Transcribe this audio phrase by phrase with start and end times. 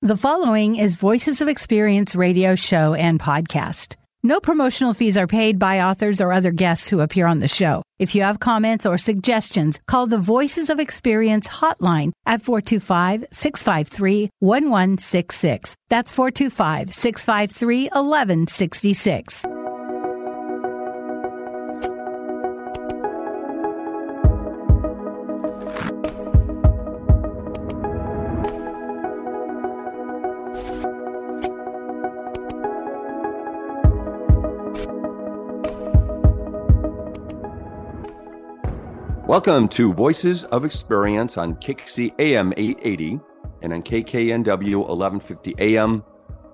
[0.00, 3.96] The following is Voices of Experience radio show and podcast.
[4.22, 7.82] No promotional fees are paid by authors or other guests who appear on the show.
[7.98, 14.28] If you have comments or suggestions, call the Voices of Experience hotline at 425 653
[14.38, 15.74] 1166.
[15.88, 19.44] That's 425 653 1166.
[39.38, 43.20] Welcome to Voices of Experience on KIXI AM 880
[43.62, 46.02] and on KKNW 1150 AM.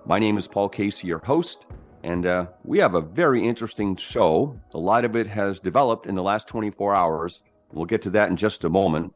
[0.04, 1.64] My name is Paul Casey, your host,
[2.02, 4.60] and uh, we have a very interesting show.
[4.74, 7.40] A lot of it has developed in the last 24 hours.
[7.72, 9.14] We'll get to that in just a moment.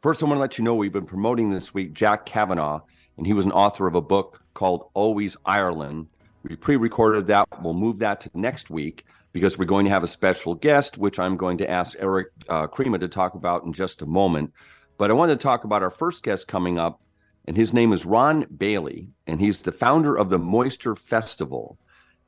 [0.00, 2.78] First, I want to let you know we've been promoting this week Jack Kavanagh,
[3.16, 6.06] and he was an author of a book called Always Ireland.
[6.44, 7.48] We pre recorded that.
[7.60, 11.18] We'll move that to next week because we're going to have a special guest, which
[11.18, 14.52] I'm going to ask Eric uh, Krema to talk about in just a moment.
[14.96, 17.02] But I want to talk about our first guest coming up,
[17.44, 21.76] and his name is Ron Bailey, and he's the founder of the Moisture Festival.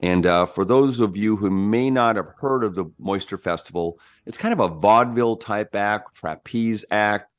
[0.01, 4.01] And uh, for those of you who may not have heard of the Moisture Festival,
[4.27, 7.31] it's kind of a vaudeville type act, trapeze act,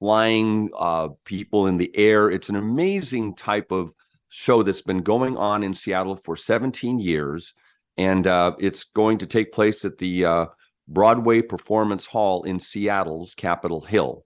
[0.00, 2.30] flying uh, people in the air.
[2.30, 3.90] It's an amazing type of
[4.28, 7.54] show that's been going on in Seattle for 17 years
[7.96, 10.46] and uh, it's going to take place at the uh,
[10.88, 14.24] Broadway Performance Hall in Seattle's Capitol Hill.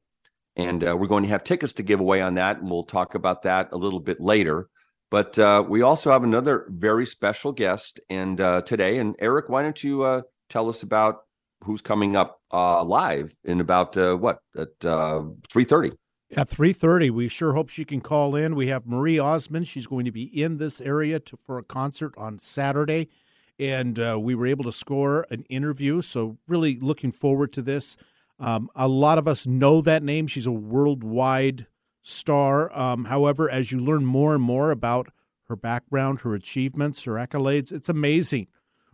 [0.57, 3.15] And uh, we're going to have tickets to give away on that, and we'll talk
[3.15, 4.69] about that a little bit later.
[5.11, 8.99] But uh, we also have another very special guest and uh, today.
[8.99, 11.21] And Eric, why don't you uh, tell us about
[11.63, 14.69] who's coming up live in about what at
[15.51, 15.93] three thirty?
[16.37, 18.55] At 3.30, we sure hope she can call in.
[18.55, 19.67] We have Marie Osmond.
[19.67, 23.09] She's going to be in this area to, for a concert on Saturday
[23.59, 26.03] and uh, we were able to score an interview.
[26.03, 27.97] So, really looking forward to this.
[28.39, 30.27] Um, a lot of us know that name.
[30.27, 31.67] She's a worldwide
[32.03, 32.77] star.
[32.77, 35.09] Um, however, as you learn more and more about
[35.49, 38.47] her background, her achievements, her accolades, it's amazing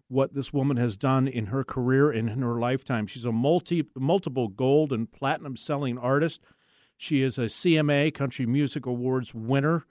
[0.08, 3.06] what this woman has done in her career and in her lifetime.
[3.06, 6.40] She's a multi multiple gold and platinum selling artist.
[6.96, 9.84] She is a CMA Country Music Awards winner.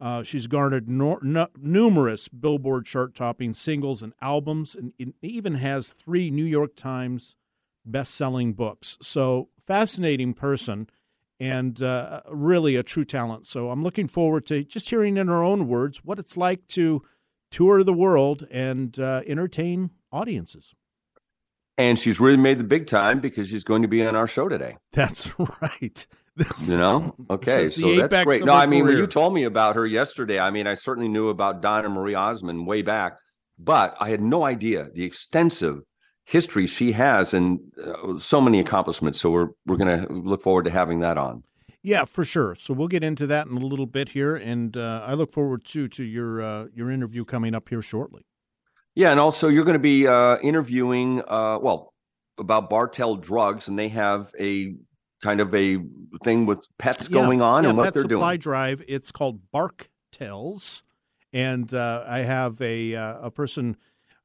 [0.00, 4.92] Uh, she's garnered no, no, numerous Billboard chart topping singles and albums, and
[5.22, 7.34] even has three New York Times
[7.84, 8.96] best selling books.
[9.02, 10.88] So, fascinating person
[11.40, 13.46] and uh, really a true talent.
[13.46, 17.02] So, I'm looking forward to just hearing in her own words what it's like to
[17.50, 20.74] tour the world and uh, entertain audiences.
[21.76, 24.48] And she's really made the big time because she's going to be on our show
[24.48, 24.76] today.
[24.92, 25.32] That's
[25.62, 26.06] right.
[26.60, 27.14] you know?
[27.30, 28.44] Okay so that's great.
[28.44, 28.94] no i mean career.
[28.94, 32.14] when you told me about her yesterday i mean i certainly knew about donna marie
[32.14, 33.18] osmond way back
[33.58, 35.80] but i had no idea the extensive
[36.28, 39.18] history she has and uh, so many accomplishments.
[39.18, 41.42] So we're we're going to look forward to having that on.
[41.82, 42.54] Yeah for sure.
[42.54, 45.64] So we'll get into that in a little bit here and uh, i look forward
[45.66, 48.26] to to your uh, your interview coming up here shortly.
[48.94, 51.94] Yeah and also you're going to be uh, interviewing uh, well
[52.38, 54.74] about Bartell drugs and they have a
[55.22, 55.78] kind of a
[56.22, 58.40] thing with pets yeah, going on yeah, and what Pet they're Supply doing.
[58.40, 58.82] Drive.
[58.88, 60.82] It's called Bark Tells,
[61.32, 63.76] and uh, I have a uh, a person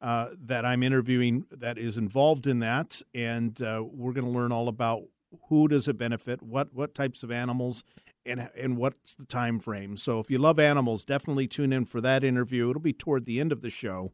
[0.02, 4.52] uh, that I'm interviewing that is involved in that, and uh, we're going to learn
[4.52, 5.04] all about
[5.50, 7.84] who does it benefit, what what types of animals,
[8.25, 9.98] and and what's the time frame.
[9.98, 12.70] So if you love animals, definitely tune in for that interview.
[12.70, 14.12] It'll be toward the end of the show.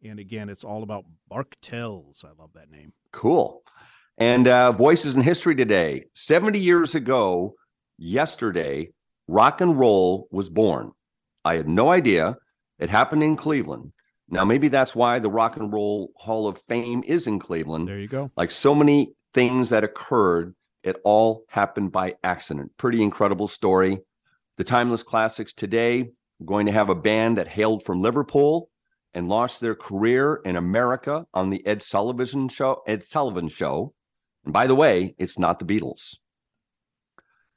[0.00, 2.24] And again, it's all about Bark Tells.
[2.24, 2.92] I love that name.
[3.10, 3.62] Cool.
[4.18, 6.06] And uh, Voices in History today.
[6.14, 7.54] 70 years ago,
[7.98, 8.90] yesterday,
[9.28, 10.90] rock and roll was born.
[11.44, 12.36] I had no idea.
[12.80, 13.92] It happened in Cleveland.
[14.28, 17.88] Now, maybe that's why the Rock and Roll Hall of Fame is in Cleveland.
[17.88, 18.30] There you go.
[18.36, 22.72] Like so many things that occurred, it all happened by accident.
[22.76, 24.00] Pretty incredible story.
[24.56, 28.68] The Timeless Classics today, we're going to have a band that hailed from Liverpool
[29.14, 32.82] and launched their career in America on the Ed Sullivan show.
[32.86, 33.94] Ed Sullivan show.
[34.44, 36.16] And by the way, it's not the Beatles.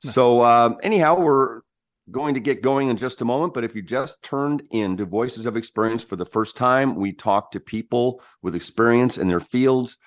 [0.03, 0.11] No.
[0.11, 1.61] So, um, anyhow, we're
[2.09, 3.53] going to get going in just a moment.
[3.53, 7.51] But if you just turned into Voices of Experience for the first time, we talk
[7.51, 9.97] to people with experience in their fields.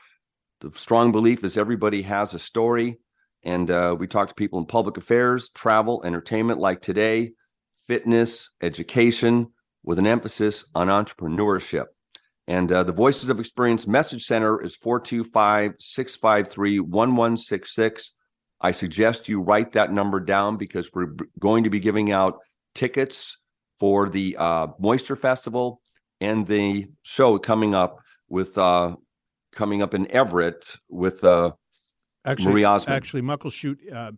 [0.60, 2.98] The strong belief is everybody has a story.
[3.42, 7.32] And uh, we talk to people in public affairs, travel, entertainment, like today,
[7.86, 9.48] fitness, education,
[9.82, 11.86] with an emphasis on entrepreneurship.
[12.46, 18.12] And uh, the Voices of Experience Message Center is 425 653 1166.
[18.60, 22.38] I suggest you write that number down because we're going to be giving out
[22.74, 23.38] tickets
[23.80, 25.80] for the uh, Moisture Festival
[26.20, 28.96] and the show coming up with uh,
[29.54, 31.52] coming up in Everett with uh,
[32.24, 32.96] actually, Marie Osmond.
[32.96, 33.76] Actually, Muckleshoot.
[33.92, 34.12] Uh,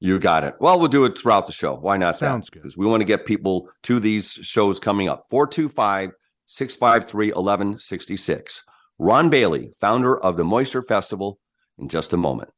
[0.00, 0.54] You got it.
[0.58, 1.76] Well, we'll do it throughout the show.
[1.76, 2.18] Why not?
[2.18, 2.62] Sounds good.
[2.62, 5.26] Because we want to get people to these shows coming up.
[5.30, 6.10] 425
[6.46, 8.64] 653 1166.
[8.98, 11.38] Ron Bailey, founder of the Moisture Festival,
[11.78, 12.50] in just a moment.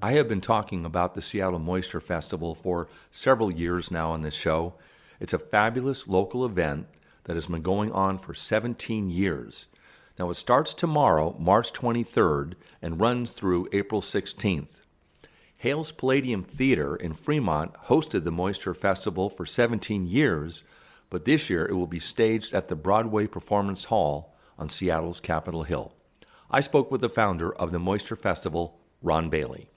[0.00, 4.34] I have been talking about the Seattle Moisture Festival for several years now on this
[4.34, 4.74] show.
[5.18, 6.86] It's a fabulous local event
[7.24, 9.66] that has been going on for 17 years.
[10.16, 14.82] Now, it starts tomorrow, March 23rd, and runs through April 16th.
[15.56, 20.62] Hales Palladium Theater in Fremont hosted the Moisture Festival for 17 years,
[21.10, 25.64] but this year it will be staged at the Broadway Performance Hall on Seattle's Capitol
[25.64, 25.92] Hill.
[26.52, 29.68] I spoke with the founder of the Moisture Festival, Ron Bailey.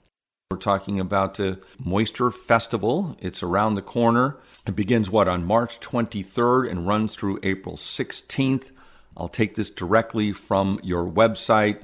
[0.52, 3.16] We're talking about the Moisture Festival.
[3.20, 4.36] It's around the corner.
[4.66, 8.70] It begins, what, on March 23rd and runs through April 16th.
[9.16, 11.80] I'll take this directly from your website.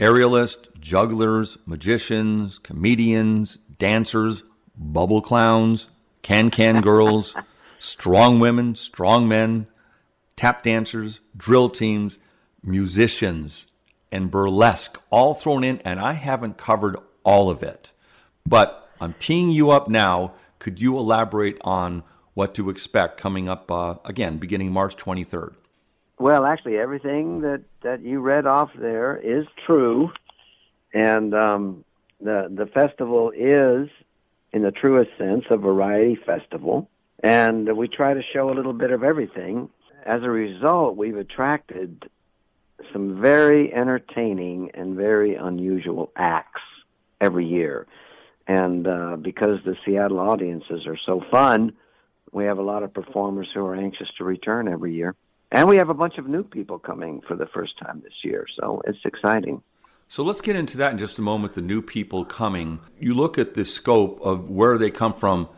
[0.00, 4.42] Aerialists, jugglers, magicians, comedians, dancers,
[4.76, 5.86] bubble clowns,
[6.22, 7.36] can can girls,
[7.78, 9.68] strong women, strong men,
[10.34, 12.18] tap dancers, drill teams,
[12.64, 13.68] musicians,
[14.10, 17.91] and burlesque all thrown in, and I haven't covered all of it.
[18.46, 20.34] But I'm teeing you up now.
[20.58, 22.02] Could you elaborate on
[22.34, 25.54] what to expect coming up uh, again, beginning March 23rd?
[26.18, 30.12] Well, actually, everything that, that you read off there is true,
[30.94, 31.84] and um,
[32.20, 33.88] the the festival is,
[34.52, 36.88] in the truest sense, a variety festival,
[37.22, 39.68] and we try to show a little bit of everything.
[40.04, 42.08] As a result, we've attracted
[42.92, 46.60] some very entertaining and very unusual acts
[47.20, 47.86] every year,
[48.46, 51.72] and uh, because the Seattle audiences are so fun,
[52.32, 55.14] we have a lot of performers who are anxious to return every year.
[55.50, 58.46] And we have a bunch of new people coming for the first time this year,
[58.58, 59.62] so it's exciting.
[60.08, 61.54] So let's get into that in just a moment.
[61.54, 62.80] The new people coming.
[62.98, 65.48] You look at the scope of where they come from.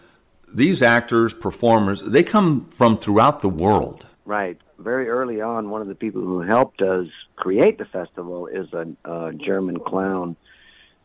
[0.52, 4.06] These actors, performers, they come from throughout the world.
[4.24, 4.56] Right.
[4.78, 8.86] Very early on, one of the people who helped us create the festival is a,
[9.04, 10.36] a German clown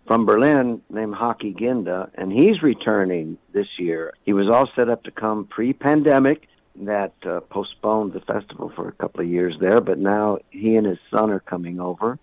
[0.10, 4.12] from Berlin named Hacki Ginda, and he's returning this year.
[4.26, 6.48] He was all set up to come pre pandemic
[6.78, 10.88] that uh, postponed the festival for a couple of years there, but now he and
[10.88, 12.18] his son are coming over.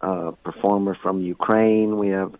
[0.00, 1.98] Uh, performer from Ukraine.
[1.98, 2.32] We have.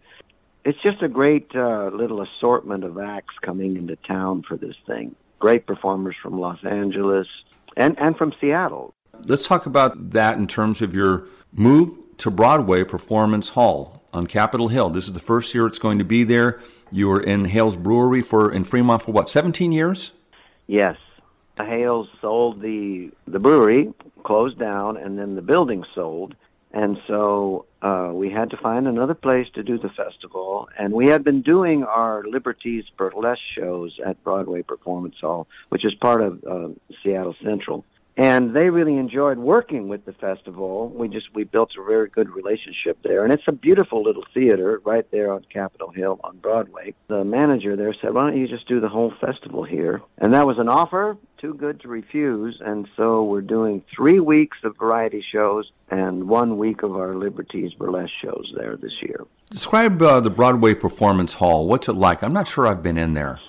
[0.65, 5.17] It's just a great uh, little assortment of acts coming into town for this thing.
[5.41, 7.27] Great performers from Los Angeles
[7.77, 8.95] and and from Seattle.
[9.25, 14.69] Let's talk about that in terms of your move to Broadway Performance Hall on Capitol
[14.69, 14.91] Hill.
[14.91, 16.61] This is the first year it's going to be there.
[16.91, 20.13] You were in Hales Brewery for in Fremont for what, 17 years?
[20.67, 20.97] Yes,
[21.59, 23.93] Hales sold the the brewery,
[24.25, 26.35] closed down, and then the building sold.
[26.75, 30.71] And so uh, we had to find another place to do the festival.
[30.79, 35.95] And we had been doing our Libertease burlesque shows at Broadway Performance Hall, which is
[35.95, 36.69] part of uh,
[37.03, 37.85] Seattle Central.
[38.17, 40.89] And they really enjoyed working with the festival.
[40.89, 44.81] We just we built a very good relationship there, and it's a beautiful little theater
[44.85, 46.95] right there on Capitol Hill on Broadway.
[47.09, 50.47] The manager there said, "Why don't you just do the whole festival here?" And that
[50.47, 52.63] was an offer too good to refuse.
[52.65, 57.77] And so we're doing three weeks of variety shows and one week of our Libertease
[57.77, 59.27] burlesque shows there this year.
[59.51, 61.67] Describe uh, the Broadway Performance Hall.
[61.67, 62.23] What's it like?
[62.23, 63.41] I'm not sure I've been in there.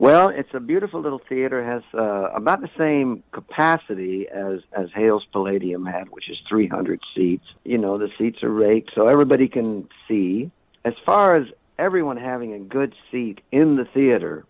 [0.00, 1.62] Well, it's a beautiful little theater.
[1.62, 7.44] Has uh, about the same capacity as as Hales Palladium had, which is 300 seats.
[7.64, 10.50] You know, the seats are raked so everybody can see.
[10.86, 14.46] As far as everyone having a good seat in the theater,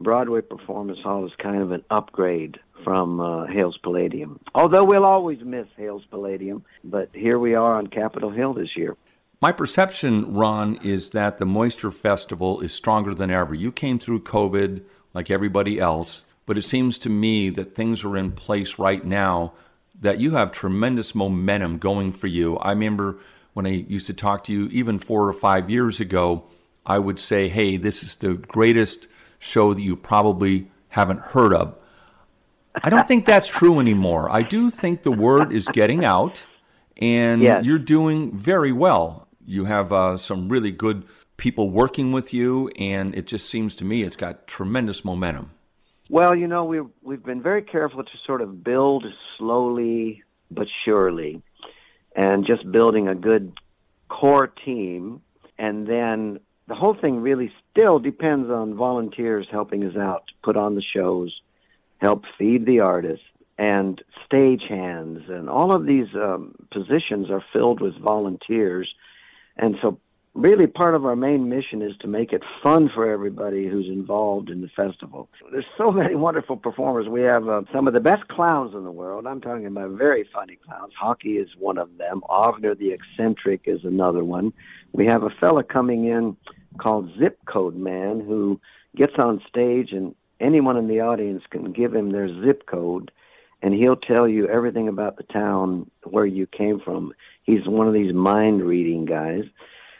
[0.00, 4.38] Broadway Performance Hall is kind of an upgrade from uh, Hales Palladium.
[4.54, 8.96] Although we'll always miss Hales Palladium, but here we are on Capitol Hill this year.
[9.42, 13.56] My perception, Ron, is that the Moisture Festival is stronger than ever.
[13.56, 14.82] You came through COVID
[15.14, 19.54] like everybody else, but it seems to me that things are in place right now
[20.00, 22.56] that you have tremendous momentum going for you.
[22.58, 23.18] I remember
[23.52, 26.44] when I used to talk to you, even four or five years ago,
[26.86, 29.08] I would say, hey, this is the greatest
[29.40, 31.76] show that you probably haven't heard of.
[32.76, 34.30] I don't think that's true anymore.
[34.30, 36.40] I do think the word is getting out,
[36.96, 37.64] and Yes.
[37.64, 39.26] you're doing very well.
[39.46, 41.04] You have uh, some really good
[41.36, 45.50] people working with you, and it just seems to me it's got tremendous momentum.
[46.08, 49.04] Well, you know, we've we've been very careful to sort of build
[49.38, 51.42] slowly but surely,
[52.14, 53.52] and just building a good
[54.08, 55.22] core team,
[55.58, 60.56] and then the whole thing really still depends on volunteers helping us out to put
[60.56, 61.40] on the shows,
[61.98, 63.24] help feed the artists,
[63.58, 68.92] and stage hands, and all of these um, positions are filled with volunteers,
[69.62, 69.98] and so
[70.34, 74.50] really part of our main mission is to make it fun for everybody who's involved
[74.50, 75.28] in the festival.
[75.52, 77.08] There's so many wonderful performers.
[77.08, 79.24] We have uh, some of the best clowns in the world.
[79.26, 80.92] I'm talking about very funny clowns.
[81.00, 82.22] Hacki is one of them.
[82.28, 84.52] Ogner the eccentric is another one.
[84.90, 86.36] We have a fella coming in
[86.78, 88.60] called Zip Code Man who
[88.96, 93.12] gets on stage and anyone in the audience can give him their zip code
[93.62, 97.14] and he'll tell you everything about the town where you came from.
[97.44, 99.44] He's one of these mind reading guys.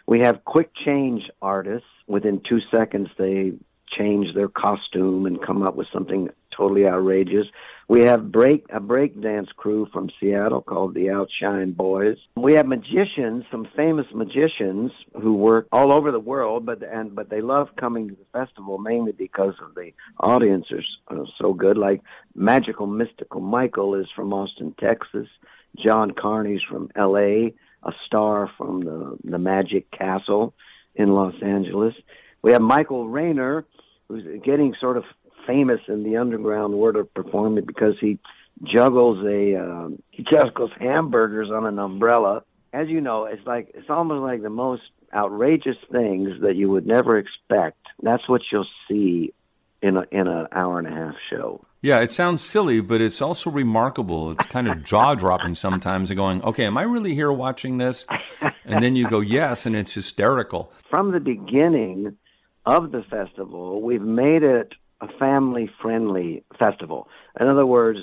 [0.06, 1.86] We have quick change artists.
[2.08, 3.52] Within two seconds, they
[3.96, 7.46] change their costume and come up with something totally outrageous.
[7.92, 12.16] We have break a break dance crew from Seattle called the Outshine Boys.
[12.36, 17.28] We have magicians, some famous magicians who work all over the world, but and but
[17.28, 21.76] they love coming to the festival mainly because of the audience are uh, so good.
[21.76, 22.00] Like
[22.34, 25.28] Magical Mystical Michael is from Austin, Texas.
[25.76, 30.54] John Carney's from L.A a star from the the Magic Castle
[30.94, 31.92] in Los Angeles.
[32.40, 33.66] We have Michael Rayner,
[34.08, 35.04] who's getting sort of
[35.46, 38.18] famous in the underground world of performing because he
[38.62, 42.42] juggles a um, he juggles hamburgers on an umbrella.
[42.72, 44.82] As you know, it's like it's almost like the most
[45.14, 47.78] outrageous things that you would never expect.
[48.02, 49.34] That's what you'll see
[49.82, 51.64] in a, in an hour and a half show.
[51.82, 54.30] Yeah, it sounds silly, but it's also remarkable.
[54.30, 58.06] It's kind of jaw dropping sometimes and going, okay, am I really here watching this?
[58.64, 60.72] And then you go, yes, and it's hysterical.
[60.88, 62.16] From the beginning
[62.64, 67.08] of the festival, we've made it a family friendly festival.
[67.38, 67.98] In other words,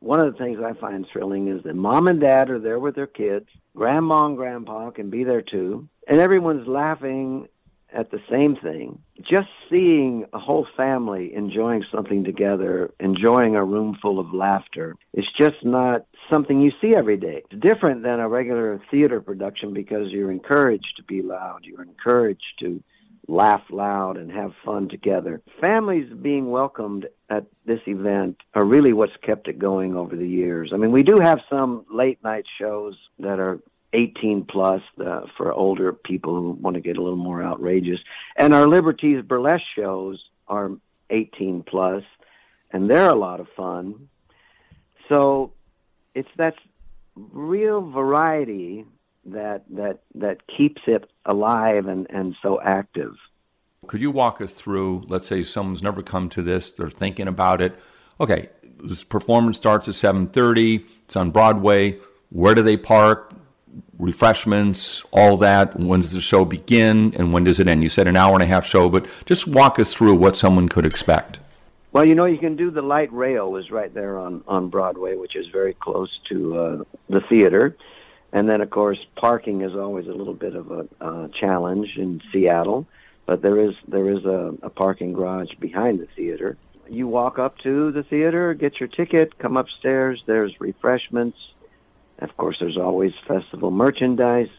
[0.00, 2.94] one of the things I find thrilling is that mom and dad are there with
[2.94, 7.48] their kids, grandma and grandpa can be there too, and everyone's laughing
[7.94, 8.98] at the same thing.
[9.18, 15.24] Just seeing a whole family enjoying something together, enjoying a room full of laughter, is
[15.40, 17.42] just not something you see every day.
[17.50, 22.42] It's different than a regular theater production because you're encouraged to be loud, you're encouraged
[22.60, 22.82] to
[23.26, 25.40] laugh loud and have fun together.
[25.60, 30.70] Families being welcomed at this event are really what's kept it going over the years.
[30.72, 33.60] I mean, we do have some late night shows that are
[33.94, 38.00] 18 plus uh, for older people who want to get a little more outrageous.
[38.36, 40.72] And our Libertease burlesque shows are
[41.10, 42.02] 18 plus,
[42.72, 44.08] and they're a lot of fun.
[45.08, 45.52] So
[46.14, 46.54] it's that
[47.14, 48.84] real variety
[49.26, 53.14] that that that keeps it alive and, and so active.
[53.86, 57.60] Could you walk us through, let's say someone's never come to this, they're thinking about
[57.60, 57.78] it.
[58.20, 58.48] Okay,
[58.82, 61.98] this performance starts at 7:30, it's on Broadway.
[62.30, 63.34] Where do they park?
[63.98, 65.78] refreshments, all that?
[65.78, 67.82] When does the show begin and when does it end?
[67.82, 70.68] You said an hour and a half show, but just walk us through what someone
[70.68, 71.38] could expect.
[71.92, 75.14] Well, you know, you can do the light rail is right there on on Broadway,
[75.16, 77.76] which is very close to uh, the theater,
[78.34, 82.20] and then of course parking is always a little bit of a uh, challenge in
[82.30, 82.86] Seattle,
[83.24, 86.58] but there is there is a, a parking garage behind the theater.
[86.90, 90.22] You walk up to the theater, get your ticket, come upstairs.
[90.26, 91.38] There's refreshments,
[92.18, 94.50] of course, there's always festival merchandise.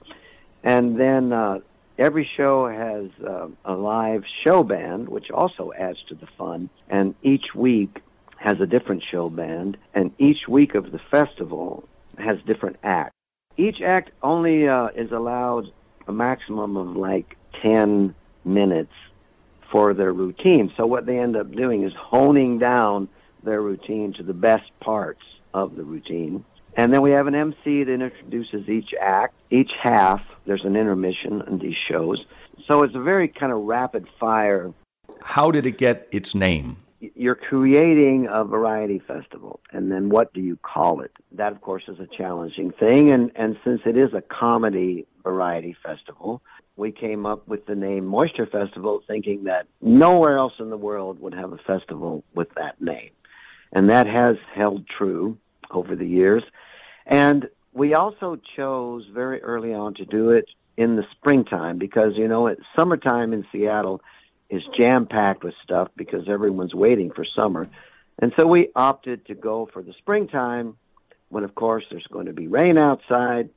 [0.63, 1.59] And then uh,
[1.97, 6.69] every show has uh, a live show band, which also adds to the fun.
[6.89, 8.01] And each week
[8.37, 9.77] has a different show band.
[9.93, 13.14] And each week of the festival has different acts.
[13.57, 15.65] Each act only uh, is allowed
[16.07, 18.93] a maximum of like 10 minutes
[19.71, 20.71] for their routine.
[20.77, 23.07] So what they end up doing is honing down
[23.43, 25.21] their routine to the best parts
[25.53, 26.43] of the routine
[26.77, 29.33] and then we have an MC that introduces each act.
[29.49, 32.23] Each half, there's an intermission in these shows.
[32.67, 34.73] So it's a very kind of rapid fire.
[35.21, 36.77] How did it get its name?
[36.99, 41.11] You're creating a variety festival, and then what do you call it?
[41.33, 43.11] That, of course, is a challenging thing.
[43.11, 46.41] And, and since it is a comedy variety festival,
[46.77, 51.19] we came up with the name Moisture Festival, thinking that nowhere else in the world
[51.19, 53.11] would have a festival with that name.
[53.71, 55.37] And that has held true
[55.71, 56.43] over the years.
[57.05, 60.45] And we also chose very early on to do it
[60.77, 64.01] in the springtime because, you know, it's summertime in Seattle
[64.49, 67.67] is jam packed with stuff because everyone's waiting for summer.
[68.19, 70.77] And so we opted to go for the springtime
[71.29, 73.49] when, of course, there's going to be rain outside.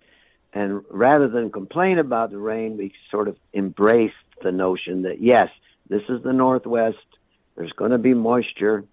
[0.52, 5.49] And rather than complain about the rain, we sort of embraced the notion that yes,
[5.88, 6.97] this is the Northwest.
[7.57, 8.85] There's going to be moisture,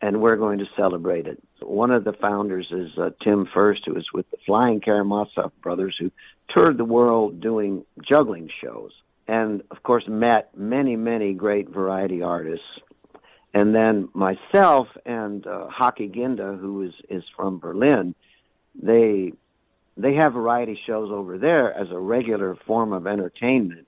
[0.00, 1.42] and we're going to celebrate it.
[1.60, 5.96] One of the founders is uh, Tim Furst, who was with the Flying Karamazov brothers,
[5.98, 6.10] who
[6.54, 8.92] toured the world doing juggling shows,
[9.28, 12.66] and of course met many, many great variety artists.
[13.52, 18.14] And then myself and uh, Hacki Ginda, who is is from Berlin,
[18.80, 19.32] they
[19.96, 23.86] they have variety shows over there as a regular form of entertainment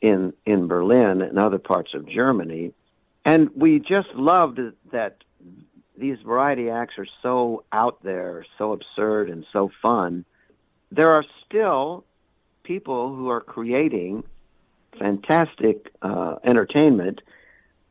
[0.00, 2.72] in in Berlin and other parts of Germany.
[3.24, 4.60] And we just loved
[4.92, 5.16] that
[5.96, 10.24] these variety acts are so out there, so absurd and so fun.
[10.90, 12.04] There are still
[12.62, 14.24] people who are creating
[14.98, 17.20] fantastic uh, entertainment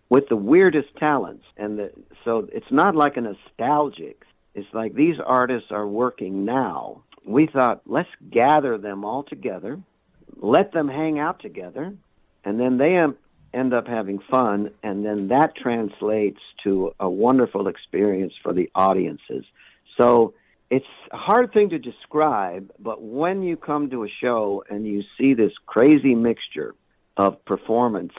[0.09, 1.91] with the weirdest talents, and the,
[2.24, 4.24] so it's not like a nostalgic.
[4.53, 7.03] It's like these artists are working now.
[7.25, 9.79] We thought let's gather them all together,
[10.38, 11.93] let them hang out together,
[12.43, 12.97] and then they
[13.53, 19.45] end up having fun, and then that translates to a wonderful experience for the audiences.
[19.97, 20.33] So
[20.69, 25.03] it's a hard thing to describe, but when you come to a show and you
[25.17, 26.75] see this crazy mixture
[27.17, 28.13] of performance,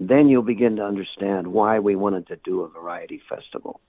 [0.00, 3.80] then you'll begin to understand why we wanted to do a variety festival.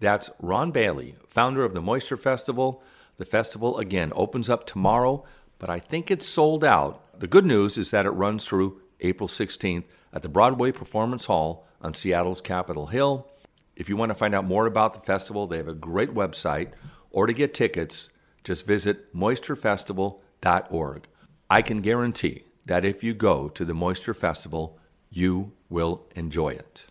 [0.00, 2.82] That's Ron Bailey, founder of the Moisture Festival.
[3.18, 5.24] The festival, again, opens up tomorrow,
[5.58, 7.02] but I think it's sold out.
[7.20, 11.66] The good news is that it runs through April 16th at the Broadway Performance Hall
[11.82, 13.28] on Seattle's Capitol Hill.
[13.76, 16.72] If you want to find out more about the festival, they have a great website,
[17.10, 18.08] or to get tickets,
[18.42, 21.06] just visit moisturefestival.org.
[21.50, 24.78] I can guarantee that if you go to the Moisture Festival,
[25.10, 26.82] you will enjoy it.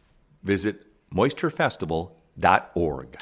[0.43, 3.17] Visit moisturefestival.org.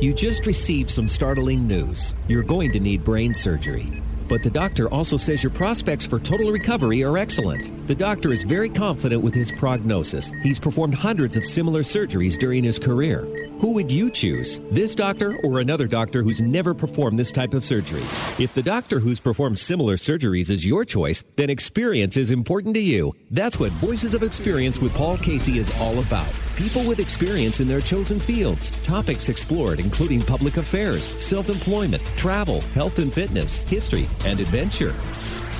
[0.00, 2.14] You just received some startling news.
[2.28, 4.02] You're going to need brain surgery.
[4.28, 7.88] But the doctor also says your prospects for total recovery are excellent.
[7.88, 10.30] The doctor is very confident with his prognosis.
[10.42, 13.47] He's performed hundreds of similar surgeries during his career.
[13.60, 14.60] Who would you choose?
[14.70, 18.02] This doctor or another doctor who's never performed this type of surgery?
[18.42, 22.80] If the doctor who's performed similar surgeries is your choice, then experience is important to
[22.80, 23.12] you.
[23.32, 26.32] That's what Voices of Experience with Paul Casey is all about.
[26.54, 28.70] People with experience in their chosen fields.
[28.84, 34.94] Topics explored including public affairs, self employment, travel, health and fitness, history, and adventure.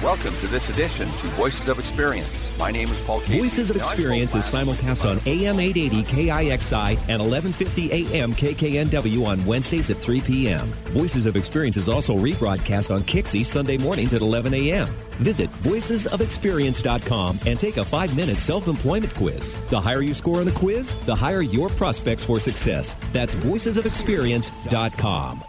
[0.03, 2.57] Welcome to this edition to Voices of Experience.
[2.57, 3.41] My name is Paul Casey.
[3.41, 9.91] Voices of Experience is simulcast on AM 880 KIXI and 1150 AM KKNW on Wednesdays
[9.91, 10.69] at 3 p.m.
[10.95, 14.87] Voices of Experience is also rebroadcast on KIXI Sunday mornings at 11 a.m.
[15.19, 19.57] Visit voicesofexperience.com and take a five minute self employment quiz.
[19.69, 22.95] The higher you score on the quiz, the higher your prospects for success.
[23.13, 25.43] That's voicesofexperience.com.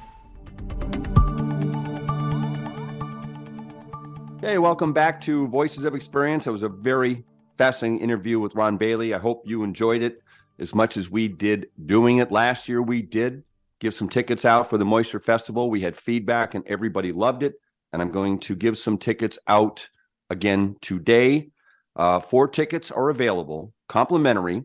[4.42, 6.48] Hey, welcome back to Voices of Experience.
[6.48, 7.26] It was a very
[7.58, 9.14] fascinating interview with Ron Bailey.
[9.14, 10.24] I hope you enjoyed it
[10.60, 12.32] as much as we did doing it.
[12.32, 13.44] Last year, we did
[13.82, 15.70] give some tickets out for the Moisture Festival.
[15.70, 17.56] We had feedback and everybody loved it.
[17.92, 19.90] And I'm going to give some tickets out
[20.30, 21.50] again today.
[21.98, 24.64] Uh, four tickets are available, complimentary,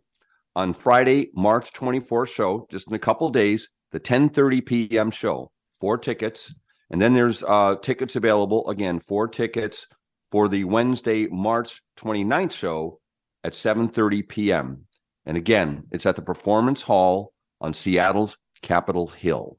[0.54, 5.10] on Friday, March 24th show, just in a couple days, the 10:30 p.m.
[5.10, 5.50] show.
[5.80, 6.54] Four tickets.
[6.90, 9.86] And then there's uh, tickets available again, four tickets
[10.30, 13.00] for the Wednesday, March 29th show
[13.42, 14.86] at 7:30 p.m.
[15.26, 19.58] And again, it's at the Performance Hall on Seattle's Capitol Hill.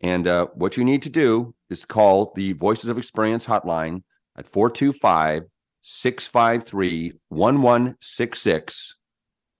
[0.00, 4.02] And uh, what you need to do is call the Voices of Experience hotline
[4.36, 5.44] at 425
[5.82, 8.96] 653 1166.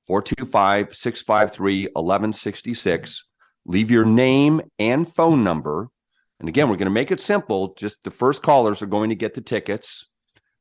[0.07, 3.25] 425 653 1166.
[3.66, 5.88] Leave your name and phone number
[6.40, 7.74] and again, we're going to make it simple.
[7.74, 10.07] Just the first callers are going to get the tickets,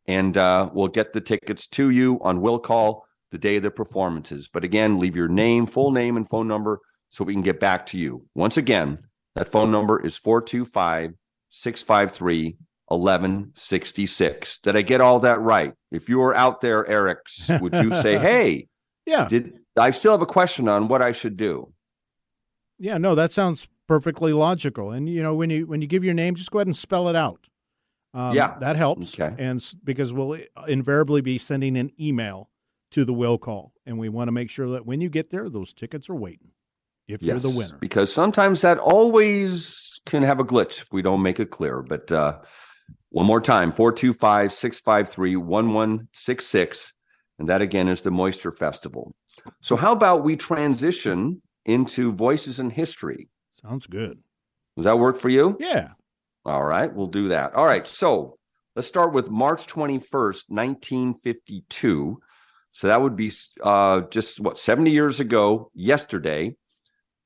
[0.05, 3.71] and uh, we'll get the tickets to you on will call the day of the
[3.71, 4.49] performances.
[4.51, 7.85] But again, leave your name, full name, and phone number so we can get back
[7.87, 8.25] to you.
[8.35, 8.99] Once again,
[9.35, 11.13] that phone number is 425
[11.49, 14.59] 653 1166.
[14.59, 15.73] Did I get all that right?
[15.91, 18.67] If you were out there, Eric's, would you say, hey,
[19.05, 21.71] yeah, did I still have a question on what I should do?
[22.79, 24.91] Yeah, no, that sounds perfectly logical.
[24.91, 27.09] And you know, when you when you give your name, just go ahead and spell
[27.09, 27.47] it out.
[28.13, 29.19] Um, yeah, that helps.
[29.19, 29.35] Okay.
[29.37, 32.49] And because we'll invariably be sending an email
[32.91, 35.49] to the will call, and we want to make sure that when you get there,
[35.49, 36.51] those tickets are waiting.
[37.07, 41.01] If yes, you're the winner, because sometimes that always can have a glitch if we
[41.01, 41.81] don't make it clear.
[41.81, 42.37] But uh,
[43.09, 46.93] one more time 425 653 1166.
[47.39, 49.15] And that again is the Moisture Festival.
[49.61, 53.27] So, how about we transition into Voices in History?
[53.61, 54.19] Sounds good.
[54.75, 55.57] Does that work for you?
[55.59, 55.89] Yeah.
[56.45, 57.53] All right, we'll do that.
[57.55, 58.37] All right, so
[58.75, 62.19] let's start with March 21st, 1952.
[62.71, 66.55] So that would be uh, just what 70 years ago yesterday.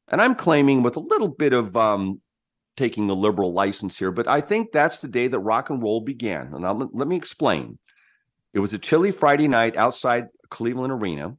[0.07, 2.21] And I'm claiming with a little bit of um,
[2.75, 6.01] taking the liberal license here, but I think that's the day that rock and roll
[6.01, 6.53] began.
[6.53, 7.77] And I'll, let me explain.
[8.53, 11.35] It was a chilly Friday night outside Cleveland Arena.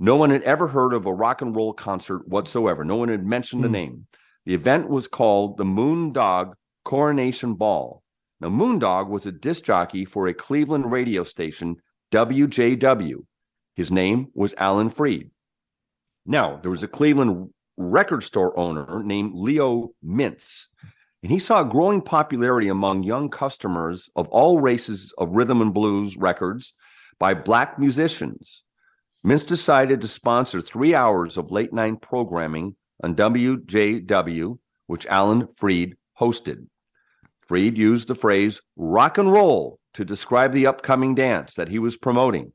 [0.00, 2.84] No one had ever heard of a rock and roll concert whatsoever.
[2.84, 3.64] No one had mentioned mm.
[3.64, 3.74] the hmm.
[3.74, 4.06] name.
[4.44, 8.02] The event was called the Moondog Coronation Ball.
[8.40, 11.76] Now, Moondog was a disc jockey for a Cleveland radio station,
[12.10, 13.24] WJW.
[13.76, 15.30] His name was Alan Freed.
[16.26, 20.66] Now, there was a Cleveland record store owner named Leo Mintz,
[21.22, 26.16] and he saw growing popularity among young customers of all races of rhythm and blues
[26.16, 26.74] records
[27.20, 28.64] by black musicians.
[29.24, 35.96] Mintz decided to sponsor three hours of late night programming on WJW, which Alan Freed
[36.18, 36.66] hosted.
[37.40, 41.96] Freed used the phrase rock and roll to describe the upcoming dance that he was
[41.96, 42.52] promoting.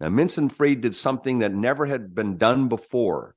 [0.00, 3.34] Now, Mintz and Freed did something that never had been done before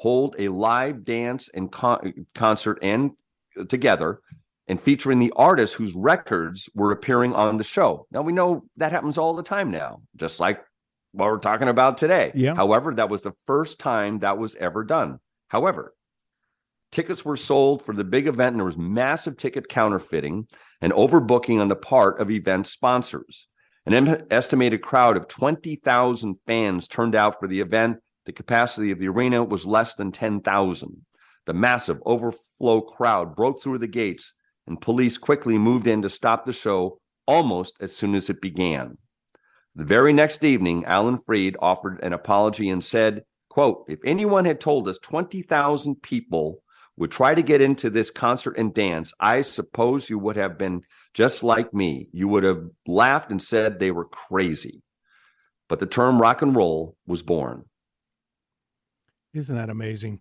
[0.00, 3.10] hold a live dance and con- concert and
[3.58, 4.20] uh, together
[4.66, 8.06] and featuring the artists whose records were appearing on the show.
[8.10, 10.64] Now we know that happens all the time now, just like
[11.12, 12.32] what we're talking about today.
[12.34, 12.54] Yeah.
[12.54, 15.18] However, that was the first time that was ever done.
[15.50, 15.94] However,
[16.90, 20.46] tickets were sold for the big event and there was massive ticket counterfeiting
[20.80, 23.46] and overbooking on the part of event sponsors.
[23.84, 29.08] An estimated crowd of 20,000 fans turned out for the event the capacity of the
[29.08, 31.06] arena was less than 10,000.
[31.46, 34.32] The massive overflow crowd broke through the gates,
[34.66, 38.98] and police quickly moved in to stop the show almost as soon as it began.
[39.74, 44.60] The very next evening, Alan Freed offered an apology and said, quote, if anyone had
[44.60, 46.62] told us 20,000 people
[46.96, 50.82] would try to get into this concert and dance, I suppose you would have been
[51.12, 52.08] just like me.
[52.12, 54.82] You would have laughed and said they were crazy.
[55.68, 57.64] But the term rock and roll was born.
[59.32, 60.20] Isn't that amazing?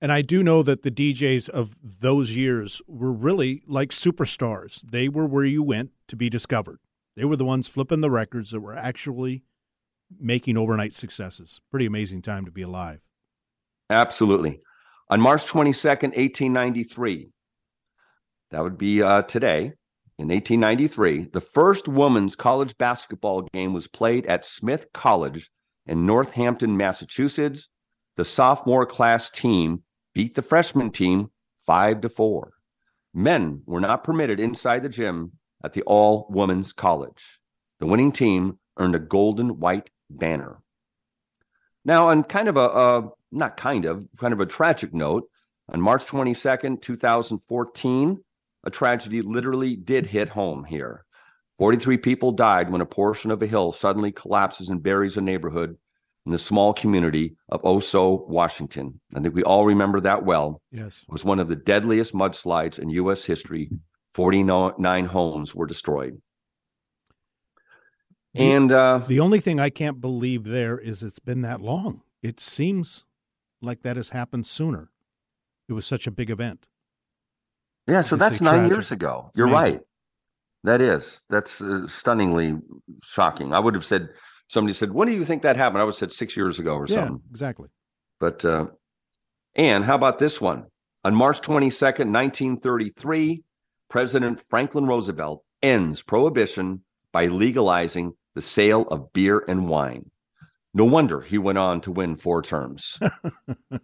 [0.00, 4.80] And I do know that the DJs of those years were really like superstars.
[4.82, 6.78] They were where you went to be discovered.
[7.16, 9.42] They were the ones flipping the records that were actually
[10.18, 11.60] making overnight successes.
[11.70, 13.00] Pretty amazing time to be alive.
[13.90, 14.60] Absolutely.
[15.08, 17.30] On March 22nd, 1893,
[18.50, 19.72] that would be uh, today,
[20.18, 25.50] in 1893, the first women's college basketball game was played at Smith College
[25.86, 27.68] in Northampton, Massachusetts
[28.20, 31.30] the sophomore class team beat the freshman team
[31.64, 32.52] 5 to 4.
[33.14, 35.32] Men were not permitted inside the gym
[35.64, 37.40] at the all women's college.
[37.78, 40.60] The winning team earned a golden white banner.
[41.84, 45.28] Now, on kind of a, uh, not kind of, kind of a tragic note,
[45.72, 48.24] on March 22nd, 2014,
[48.64, 51.04] a tragedy literally did hit home here.
[51.58, 55.76] 43 people died when a portion of a hill suddenly collapses and buries a neighborhood
[56.26, 59.00] in the small community of Oso, Washington.
[59.14, 60.60] I think we all remember that well.
[60.70, 61.04] Yes.
[61.08, 63.24] It was one of the deadliest mudslides in U.S.
[63.24, 63.70] history.
[64.14, 66.20] 49 homes were destroyed.
[68.34, 72.02] And uh, the only thing I can't believe there is it's been that long.
[72.22, 73.04] It seems
[73.60, 74.90] like that has happened sooner.
[75.68, 76.68] It was such a big event.
[77.86, 78.72] Yeah, so that's nine tragic.
[78.72, 79.26] years ago.
[79.28, 79.72] It's You're amazing.
[79.72, 79.80] right.
[80.64, 81.22] That is.
[81.30, 82.54] That's uh, stunningly
[83.02, 83.52] shocking.
[83.52, 84.10] I would have said
[84.48, 86.74] somebody said, "When do you think that happened?" I would have said six years ago
[86.74, 87.20] or yeah, something.
[87.30, 87.68] Exactly.
[88.20, 88.66] But uh,
[89.56, 90.66] and how about this one?
[91.04, 93.42] On March 22nd, 1933,
[93.88, 100.10] President Franklin Roosevelt ends prohibition by legalizing the sale of beer and wine.
[100.72, 102.98] No wonder he went on to win four terms.
[103.72, 103.78] so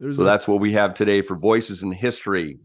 [0.00, 2.58] a- that's what we have today for Voices in History.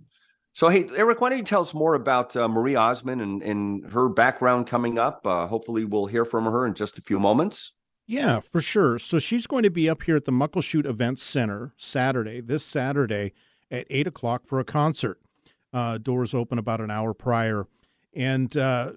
[0.54, 3.90] So, hey, Eric, why don't you tell us more about uh, Marie Osmond and, and
[3.92, 5.26] her background coming up?
[5.26, 7.72] Uh, hopefully, we'll hear from her in just a few moments.
[8.06, 9.00] Yeah, for sure.
[9.00, 13.32] So, she's going to be up here at the Muckleshoot Events Center Saturday, this Saturday
[13.70, 15.20] at 8 o'clock for a concert.
[15.74, 17.66] Uh, doors open about an hour prior.
[18.14, 18.92] And uh,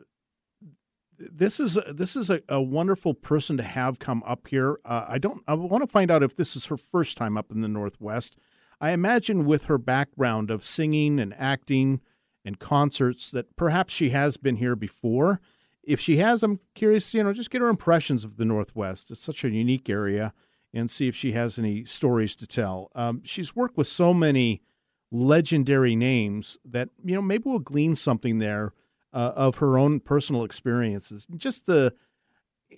[1.19, 4.79] this is this is a, a, wonderful person to have come up here.
[4.85, 5.43] Uh, I don't.
[5.47, 8.37] I want to find out if this is her first time up in the Northwest.
[8.81, 12.01] I imagine with her background of singing and acting
[12.45, 15.41] and concerts that perhaps she has been here before.
[15.83, 19.11] If she has, I'm curious, you know, just get her impressions of the Northwest.
[19.11, 20.33] It's such a unique area
[20.73, 22.91] and see if she has any stories to tell.
[22.95, 24.63] Um, she's worked with so many
[25.11, 28.73] legendary names that, you know, maybe we'll glean something there
[29.15, 31.27] uh, of her own personal experiences.
[31.37, 31.95] Just the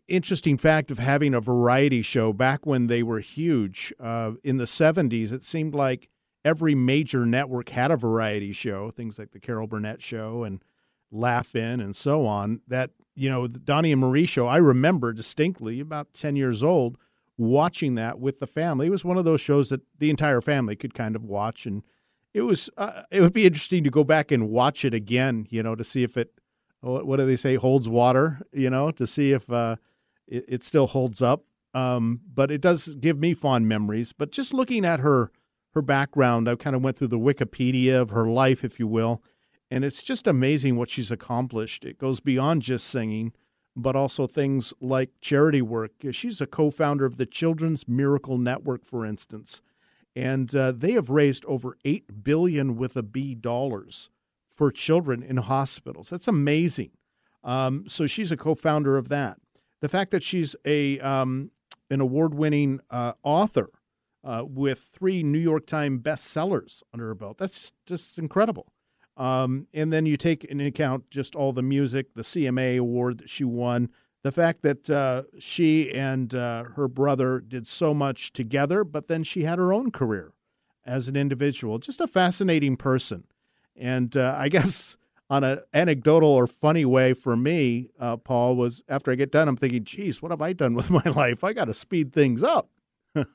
[0.07, 4.65] interesting fact of having a variety show back when they were huge uh, in the
[4.65, 6.11] 70s it seemed like
[6.45, 10.63] every major network had a variety show things like the carol burnett show and
[11.11, 15.13] laugh in and so on that you know, the Donnie and Marie show, I remember
[15.13, 16.99] distinctly about 10 years old
[17.39, 18.87] watching that with the family.
[18.87, 21.67] It was one of those shows that the entire family could kind of watch.
[21.67, 21.83] And
[22.37, 25.63] it was, uh, it would be interesting to go back and watch it again, you
[25.63, 26.33] know, to see if it,
[26.81, 29.77] what do they say, holds water, you know, to see if uh,
[30.27, 31.45] it, it still holds up.
[31.75, 34.13] Um, but it does give me fond memories.
[34.13, 35.31] But just looking at her,
[35.75, 39.23] her background, I kind of went through the Wikipedia of her life, if you will
[39.71, 41.85] and it's just amazing what she's accomplished.
[41.85, 43.33] It goes beyond just singing,
[43.75, 45.93] but also things like charity work.
[46.13, 49.61] She's a co founder of the Children's Miracle Network, for instance.
[50.17, 54.11] And uh, they have raised over eight billion with a B dollars
[54.49, 56.09] for children in hospitals.
[56.09, 56.91] That's amazing.
[57.45, 59.37] Um, so she's a co-founder of that.
[59.83, 61.51] The fact that she's a um,
[61.91, 63.71] an award-winning uh, author
[64.25, 67.39] uh, with three New York Times bestsellers under her belt.
[67.39, 68.73] That's just, just incredible.
[69.17, 73.31] Um, and then you take into account just all the music, the CMA award that
[73.31, 73.91] she won,
[74.27, 79.23] the fact that uh, she and uh, her brother did so much together, but then
[79.23, 80.33] she had her own career
[80.85, 81.79] as an individual.
[81.79, 83.23] Just a fascinating person.
[83.77, 84.97] And uh, I guess
[85.31, 89.47] on an anecdotal or funny way for me, uh, Paul, was after I get done,
[89.47, 91.45] I'm thinking, geez, what have I done with my life?
[91.45, 92.69] I got to speed things up.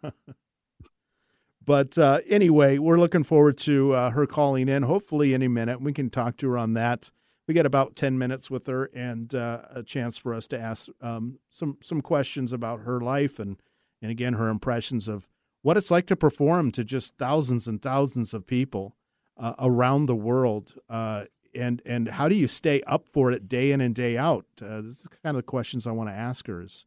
[1.63, 4.81] But uh, anyway, we're looking forward to uh, her calling in.
[4.83, 7.11] Hopefully, any minute we can talk to her on that.
[7.51, 10.87] We get about ten minutes with her and uh, a chance for us to ask
[11.01, 13.57] um, some some questions about her life and
[14.01, 15.27] and again her impressions of
[15.61, 18.95] what it's like to perform to just thousands and thousands of people
[19.37, 20.75] uh, around the world.
[20.89, 24.45] Uh, and and how do you stay up for it day in and day out?
[24.61, 26.61] Uh, this is kind of the questions I want to ask her.
[26.61, 26.85] Is,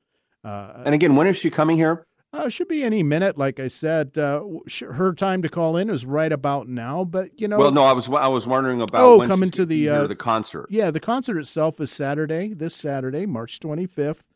[0.87, 2.07] and again, when is she coming here?
[2.35, 4.18] Uh, should be any minute, like I said.
[4.18, 4.42] Uh,
[4.90, 7.59] her time to call in is right about now, but you know.
[7.59, 9.01] Well, no, I was I was wondering about.
[9.01, 10.66] Oh, coming to the uh, the concert.
[10.68, 14.27] Yeah, the concert itself is Saturday, this Saturday, March twenty fifth,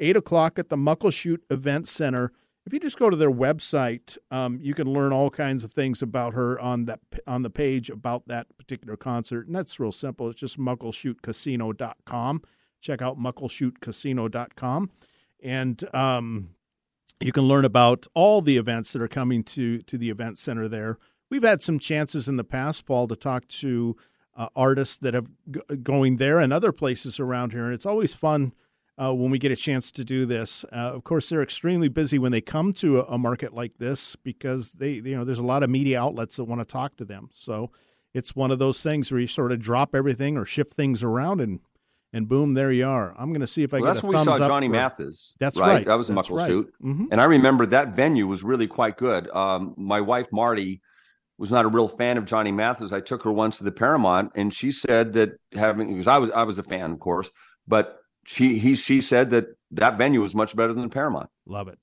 [0.00, 2.32] eight o'clock at the Muckleshoot Event Center.
[2.66, 6.02] If you just go to their website, um, you can learn all kinds of things
[6.02, 10.28] about her on that on the page about that particular concert, and that's real simple.
[10.28, 12.42] It's just muckleshootcasino.com.
[12.80, 14.90] Check out muckleshootcasino.com.
[15.40, 16.48] and um,
[17.20, 20.68] you can learn about all the events that are coming to to the event center
[20.68, 20.98] there.
[21.30, 23.96] We've had some chances in the past, Paul, to talk to
[24.36, 28.14] uh, artists that have g- going there and other places around here, and it's always
[28.14, 28.52] fun
[28.96, 30.64] uh, when we get a chance to do this.
[30.72, 34.16] Uh, of course, they're extremely busy when they come to a, a, market like this
[34.16, 37.04] because they, you know, there's a lot of media outlets that want to talk to
[37.04, 37.28] them.
[37.32, 37.70] So
[38.12, 41.40] it's one of those things where you sort of drop everything or shift things around
[41.40, 41.60] and
[42.14, 43.12] and boom, there you are.
[43.18, 44.68] I'm going to see if I well, get that's a when thumbs we saw Johnny
[44.68, 45.34] for, Mathis.
[45.40, 45.68] That's right.
[45.68, 45.86] right.
[45.86, 46.46] That was a Muckle right.
[46.46, 47.06] Shoot, mm-hmm.
[47.10, 49.28] and I remember that venue was really quite good.
[49.30, 50.80] Um, my wife Marty
[51.36, 52.92] was not a real fan of Johnny Mathis.
[52.92, 56.30] I took her once to the Paramount, and she said that having because I was
[56.30, 57.28] I was a fan, of course,
[57.66, 61.28] but she he she said that that venue was much better than the Paramount.
[61.46, 61.78] Love it.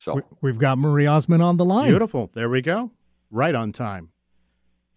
[0.00, 1.88] So we've got Marie Osmond on the line.
[1.88, 2.30] Beautiful.
[2.34, 2.90] There we go.
[3.30, 4.10] Right on time.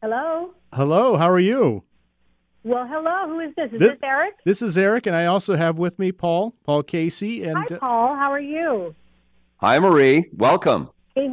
[0.02, 0.54] Hello.
[0.74, 1.16] Hello.
[1.16, 1.85] How are you?
[2.66, 3.28] Well, hello.
[3.28, 3.72] Who is this?
[3.74, 4.34] Is this, this, Eric?
[4.44, 7.44] This is Eric, and I also have with me Paul, Paul Casey.
[7.44, 8.16] And hi, Paul.
[8.16, 8.96] How are you?
[9.58, 10.32] Hi, Marie.
[10.34, 10.90] Welcome.
[11.14, 11.30] Hey,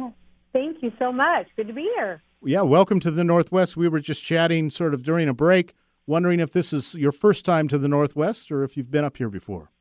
[0.53, 1.47] thank you so much.
[1.55, 2.21] Good to be here.
[2.45, 3.75] Yeah, welcome to the Northwest.
[3.75, 5.73] We were just chatting, sort of during a break,
[6.05, 9.17] wondering if this is your first time to the Northwest or if you've been up
[9.17, 9.71] here before.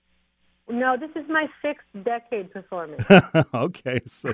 [0.71, 2.99] No, this is my sixth decade performing.
[3.55, 4.33] okay, so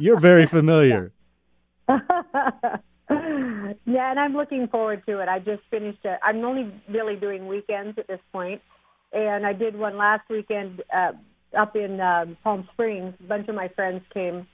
[0.00, 1.12] you're very familiar.
[3.10, 5.28] yeah, and I'm looking forward to it.
[5.28, 6.18] I just finished it.
[6.22, 8.60] I'm only really doing weekends at this point,
[9.12, 11.12] and I did one last weekend uh,
[11.56, 13.14] up in uh, Palm Springs.
[13.20, 14.46] A bunch of my friends came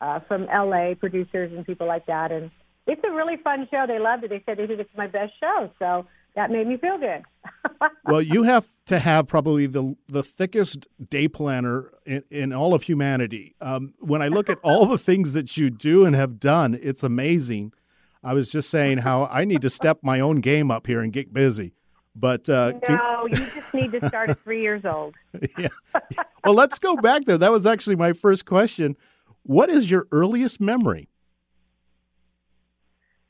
[0.00, 2.50] uh, from LA, producers and people like that, and
[2.86, 3.84] it's a really fun show.
[3.86, 4.30] They loved it.
[4.30, 7.22] They said they think it's my best show, so that made me feel good.
[8.04, 12.84] well, you have to have probably the the thickest day planner in, in all of
[12.84, 13.56] humanity.
[13.60, 17.02] Um, when I look at all the things that you do and have done, it's
[17.02, 17.72] amazing.
[18.26, 21.12] I was just saying how I need to step my own game up here and
[21.12, 21.74] get busy.
[22.16, 25.14] But uh, no, you just need to start at three years old.
[25.58, 25.68] yeah.
[26.44, 27.38] Well, let's go back there.
[27.38, 28.96] That was actually my first question.
[29.44, 31.08] What is your earliest memory?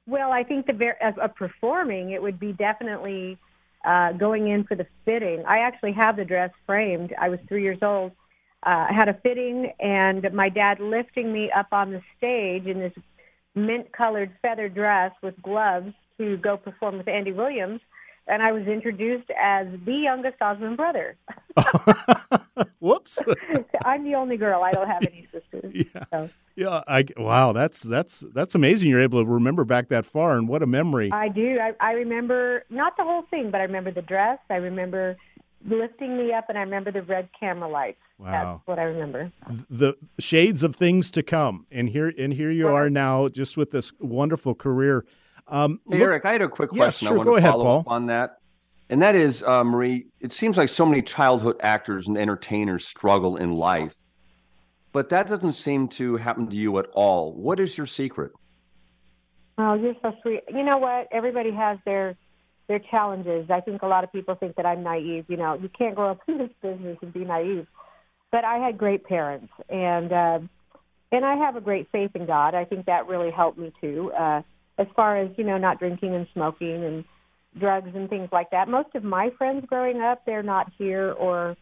[0.07, 3.37] Well, I think the ver- of, of performing, it would be definitely
[3.85, 5.45] uh, going in for the fitting.
[5.47, 7.13] I actually have the dress framed.
[7.21, 8.13] I was three years old.
[8.65, 12.79] Uh, I had a fitting, and my dad lifting me up on the stage in
[12.79, 12.95] this
[13.57, 17.81] mint colored feather dress with gloves to go perform with Andy Williams.
[18.29, 21.17] And I was introduced as the youngest Osmond brother.
[22.81, 23.19] Whoops!
[23.85, 24.63] I'm the only girl.
[24.63, 25.87] I don't have any sisters.
[25.95, 26.31] Yeah, so.
[26.57, 26.83] yeah.
[26.89, 27.53] I wow.
[27.53, 28.91] That's that's that's amazing.
[28.91, 31.11] You're able to remember back that far, and what a memory.
[31.13, 31.59] I do.
[31.61, 34.39] I, I remember not the whole thing, but I remember the dress.
[34.51, 35.17] I remember
[35.67, 37.99] lifting me up, and I remember the red camera lights.
[38.19, 38.31] Wow.
[38.31, 39.31] That's what I remember.
[39.69, 43.71] The shades of things to come, and here and here you are now, just with
[43.71, 45.05] this wonderful career.
[45.49, 47.09] Um, hey, look, Eric, I had a quick Yeah, question.
[47.09, 47.15] sure.
[47.15, 47.79] I want Go to ahead, follow Paul.
[47.81, 48.39] up on that,
[48.91, 50.07] and that is, uh, Marie.
[50.21, 53.95] It seems like so many childhood actors and entertainers struggle in life,
[54.93, 57.33] but that doesn't seem to happen to you at all.
[57.35, 58.33] What is your secret?
[59.59, 60.43] Oh, you're so sweet.
[60.49, 61.09] You know what?
[61.13, 62.15] Everybody has their
[62.69, 63.51] their challenges.
[63.51, 65.27] I think a lot of people think that I'm naive.
[65.29, 67.67] You know, you can't grow up in this business and be naive.
[68.33, 70.39] But I had great parents, and uh,
[71.13, 72.55] and I have a great faith in God.
[72.55, 74.13] I think that really helped me too.
[74.13, 74.43] Uh,
[74.79, 77.05] as far as you know, not drinking and smoking and
[77.59, 78.69] drugs and things like that.
[78.69, 81.57] Most of my friends growing up, they're not here or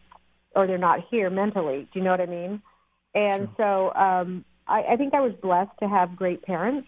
[0.55, 1.87] or they're not here mentally.
[1.93, 2.61] Do you know what I mean?
[3.13, 6.87] And so um, I, I think I was blessed to have great parents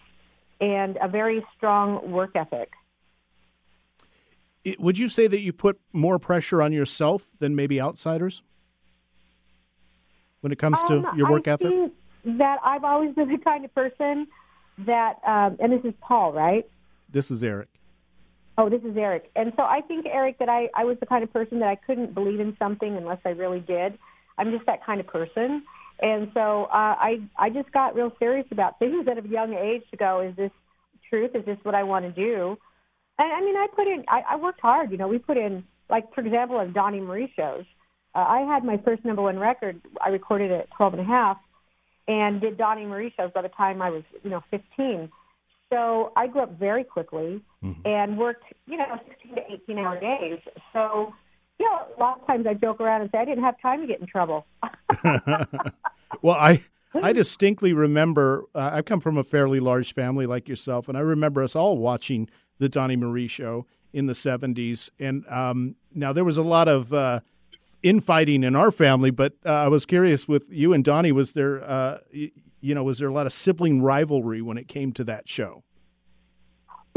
[0.59, 2.71] and a very strong work ethic.
[4.67, 8.43] It- would you say that you put more pressure on yourself than maybe outsiders
[10.41, 11.69] when it comes to Um, your work I ethic?
[11.69, 11.93] think
[12.37, 14.27] that I've always been the kind of person
[14.79, 16.65] that, um, and this is Paul, right?
[17.09, 17.69] This is Eric.
[18.57, 19.29] Oh, this is Eric.
[19.35, 21.75] And so I think, Eric, that I, I was the kind of person that I
[21.75, 23.97] couldn't believe in something unless I really did.
[24.37, 25.63] I'm just that kind of person.
[25.99, 29.83] And so uh, I, I just got real serious about things at a young age
[29.91, 30.51] to go, is this
[31.09, 31.31] truth?
[31.35, 32.57] Is this what I want to do?
[33.19, 34.91] And I mean, I put in, I, I worked hard.
[34.91, 37.65] You know, we put in, like, for example, on Donny Marie shows.
[38.13, 39.81] Uh, I had my first number one record.
[40.03, 41.37] I recorded it at 12 and a half
[42.07, 45.09] and did Donny Marie shows by the time I was, you know, 15.
[45.69, 47.41] So I grew up very quickly
[47.83, 50.39] and worked, you know, 16 to 18 hour days.
[50.71, 51.13] So,
[51.59, 53.81] you know, a lot of times I joke around and say I didn't have time
[53.81, 54.45] to get in trouble.
[56.21, 60.87] Well, I I distinctly remember uh, I come from a fairly large family like yourself,
[60.87, 64.89] and I remember us all watching the Donny Marie show in the '70s.
[64.99, 67.21] And um, now there was a lot of uh,
[67.83, 71.11] infighting in our family, but uh, I was curious with you and Donny.
[71.11, 74.91] Was there, uh, you know, was there a lot of sibling rivalry when it came
[74.93, 75.63] to that show?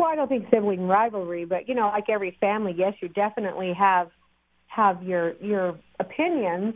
[0.01, 3.75] Well, I don't think sibling rivalry, but you know, like every family, yes, you definitely
[3.75, 4.09] have
[4.69, 6.75] have your your opinions,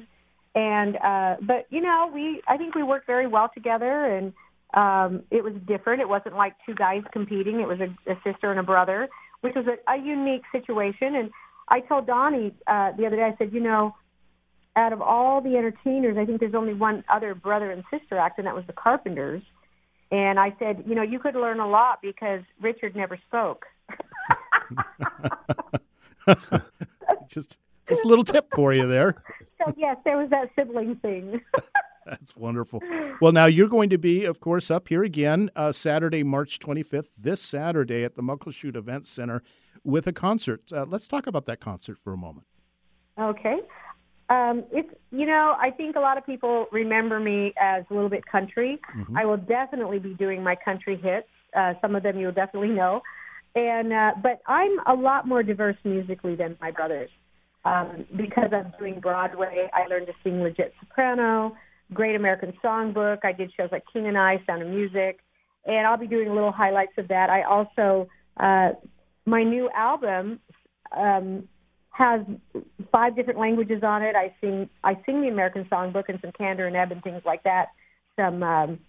[0.54, 4.34] and uh, but you know, we I think we worked very well together, and
[4.74, 6.00] um, it was different.
[6.00, 9.08] It wasn't like two guys competing; it was a, a sister and a brother,
[9.40, 11.14] which was a, a unique situation.
[11.14, 11.30] And
[11.68, 13.94] I told Donny uh, the other day, I said, you know,
[14.76, 18.38] out of all the entertainers, I think there's only one other brother and sister act,
[18.38, 19.42] and that was the Carpenters.
[20.10, 23.66] And I said, you know, you could learn a lot because Richard never spoke.
[27.28, 27.58] Just
[27.88, 29.22] just a little tip for you there.
[29.58, 31.40] So yes, there was that sibling thing.
[32.06, 32.82] That's wonderful.
[33.20, 37.08] Well, now you're going to be, of course, up here again uh, Saturday, March 25th,
[37.16, 39.42] this Saturday at the Muckleshoot Event Center
[39.82, 40.72] with a concert.
[40.72, 42.46] Uh, let's talk about that concert for a moment.
[43.18, 43.60] okay.
[44.30, 48.08] Um, it's you know, I think a lot of people remember me as a little
[48.08, 48.80] bit country.
[49.14, 51.28] I will definitely be doing my country hits.
[51.54, 53.02] Uh, some of them you'll definitely know.
[53.54, 57.10] And uh, but I'm a lot more diverse musically than my brothers.
[57.66, 61.56] Um, because I'm doing Broadway, I learned to sing legit soprano,
[61.94, 63.18] Great American Songbook.
[63.24, 65.20] I did shows like King and I, Sound of Music,
[65.64, 67.30] and I'll be doing little highlights of that.
[67.30, 68.70] I also uh,
[69.26, 70.40] my new album
[70.96, 71.48] um,
[71.90, 72.20] has
[72.90, 74.16] five different languages on it.
[74.16, 77.42] I sing I sing the American Songbook and some Kander and Ebb and things like
[77.44, 77.68] that.
[78.16, 78.80] Some um,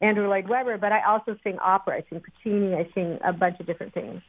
[0.00, 1.96] Andrew Lloyd Webber, but I also sing opera.
[1.98, 2.74] I sing Puccini.
[2.74, 4.20] I sing a bunch of different things.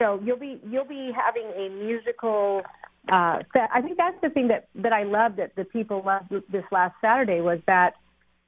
[0.00, 2.62] So you'll be you'll be having a musical.
[3.08, 3.42] Uh.
[3.72, 6.94] I think that's the thing that that I loved that the people loved this last
[7.00, 7.94] Saturday was that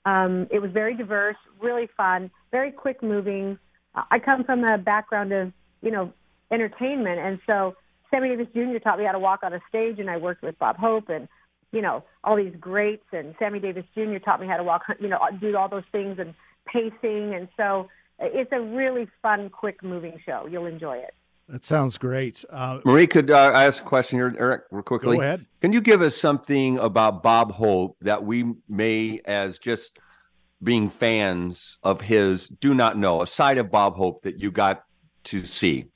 [0.04, 3.58] um, it was very diverse, really fun, very quick moving.
[3.94, 6.12] I come from a background of you know
[6.50, 7.76] entertainment, and so
[8.10, 8.78] Sammy Davis Jr.
[8.78, 11.28] taught me how to walk on a stage, and I worked with Bob Hope and
[11.72, 14.18] you know all these greats, and Sammy Davis Jr.
[14.18, 16.34] taught me how to walk, you know, do all those things and
[16.66, 20.46] pacing, and so it's a really fun, quick moving show.
[20.50, 21.14] You'll enjoy it.
[21.50, 22.44] That sounds great.
[22.48, 25.16] Uh, Marie, could uh, I ask a question here, Eric, real quickly?
[25.16, 25.46] Go ahead.
[25.60, 29.98] Can you give us something about Bob Hope that we may, as just
[30.62, 33.20] being fans of his, do not know?
[33.22, 34.84] A side of Bob Hope that you got
[35.24, 35.86] to see.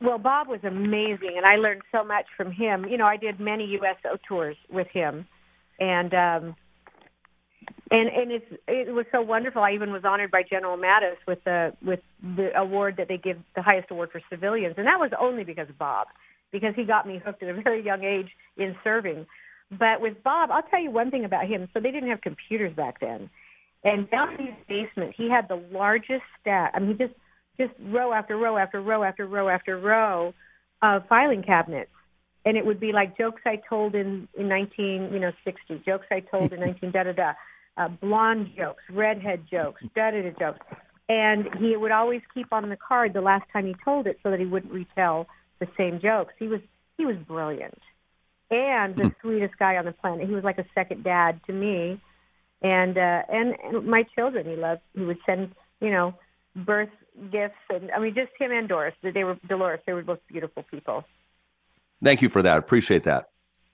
[0.00, 2.86] Well, Bob was amazing, and I learned so much from him.
[2.86, 5.26] You know, I did many USO tours with him,
[5.80, 6.56] and um,
[7.90, 9.62] and and it's it was so wonderful.
[9.62, 13.38] I even was honored by General Mattis with the with the award that they give
[13.54, 16.08] the highest award for civilians, and that was only because of Bob,
[16.52, 19.26] because he got me hooked at a very young age in serving.
[19.70, 21.68] But with Bob, I'll tell you one thing about him.
[21.74, 23.30] So they didn't have computers back then,
[23.84, 26.72] and down in his basement, he had the largest stack.
[26.74, 27.14] I mean, just
[27.58, 30.34] just row after row after row after row after row
[30.82, 31.90] of filing cabinets.
[32.44, 36.06] and it would be like jokes I told in in 19 you know 60, jokes
[36.10, 37.32] I told in 19 da da da,
[37.76, 40.60] uh, blonde jokes, redhead jokes, da da da jokes,
[41.08, 44.30] and he would always keep on the card the last time he told it so
[44.30, 45.26] that he wouldn't retell
[45.58, 46.34] the same jokes.
[46.38, 46.60] He was
[46.96, 47.78] he was brilliant
[48.50, 49.08] and the hmm.
[49.20, 50.28] sweetest guy on the planet.
[50.28, 52.00] He was like a second dad to me,
[52.62, 54.46] and uh, and, and my children.
[54.46, 54.82] He loved.
[54.94, 56.14] He would send you know
[56.54, 56.90] birth
[57.32, 58.94] gifts, and I mean just him and Doris.
[59.02, 59.80] They were Dolores.
[59.86, 61.04] They were both beautiful people.
[62.02, 62.58] Thank you for that.
[62.58, 63.30] Appreciate that.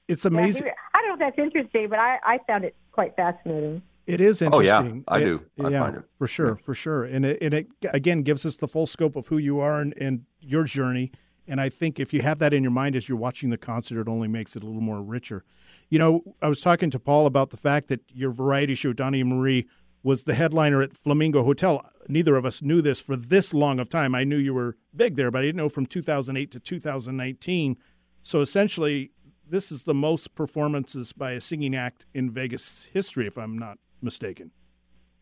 [0.09, 0.67] It's amazing.
[0.67, 3.83] Yeah, I don't know if that's interesting, but I, I found it quite fascinating.
[4.07, 5.05] It is interesting.
[5.09, 5.43] Oh yeah, I it, do.
[5.65, 6.55] I yeah, for sure, yeah.
[6.55, 7.05] for sure.
[7.05, 9.95] And it, and it again gives us the full scope of who you are and,
[9.97, 11.13] and your journey.
[11.47, 14.01] And I think if you have that in your mind as you're watching the concert,
[14.01, 15.45] it only makes it a little more richer.
[15.89, 19.21] You know, I was talking to Paul about the fact that your variety show, Donny
[19.21, 19.67] and Marie,
[20.03, 21.85] was the headliner at Flamingo Hotel.
[22.09, 24.15] Neither of us knew this for this long of time.
[24.15, 27.77] I knew you were big there, but I didn't know from 2008 to 2019
[28.23, 29.11] so essentially,
[29.49, 33.79] this is the most performances by a singing act in Vegas history, if I'm not
[34.03, 34.51] mistaken.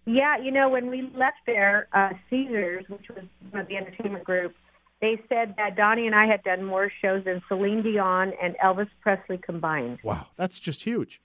[0.07, 4.24] Yeah, you know, when we left there, uh, Caesars, which was one of the entertainment
[4.24, 4.55] group,
[5.01, 8.89] they said that Donny and I had done more shows than Celine Dion and Elvis
[9.01, 9.99] Presley combined.
[10.03, 11.20] Wow, that's just huge.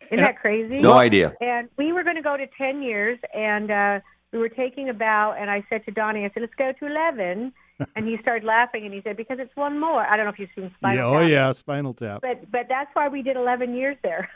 [0.00, 0.80] Isn't and that crazy?
[0.80, 1.34] No idea.
[1.40, 4.00] And we were going to go to 10 years, and uh,
[4.32, 6.86] we were taking a bow, and I said to Donny, I said, let's go to
[6.86, 7.52] 11
[7.96, 10.38] and he started laughing and he said, "Because it's one more." I don't know if
[10.38, 11.22] you've seen Spinal yeah, oh, Tap.
[11.22, 12.20] Oh yeah, Spinal Tap.
[12.22, 14.28] But but that's why we did 11 years there.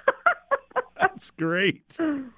[1.01, 1.97] that's great.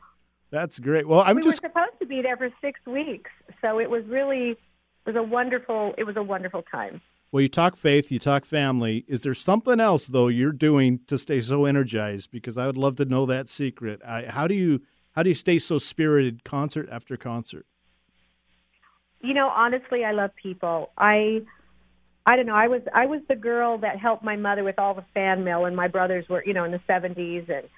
[0.50, 1.06] That's great.
[1.06, 3.30] Well, I'm we just were supposed to be there for six weeks,
[3.60, 4.58] so it was really it
[5.06, 7.00] was a wonderful it was a wonderful time.
[7.32, 9.04] Well, you talk faith, you talk family.
[9.06, 12.30] Is there something else though you're doing to stay so energized?
[12.32, 14.00] Because I would love to know that secret.
[14.04, 14.82] I, how do you
[15.12, 17.66] how do you stay so spirited concert after concert?
[19.22, 20.90] you know, honestly, I love people.
[20.96, 21.42] I
[22.26, 22.54] I don't know.
[22.54, 25.64] I was I was the girl that helped my mother with all the fan mail,
[25.64, 27.68] and my brothers were, you know, in the '70s, and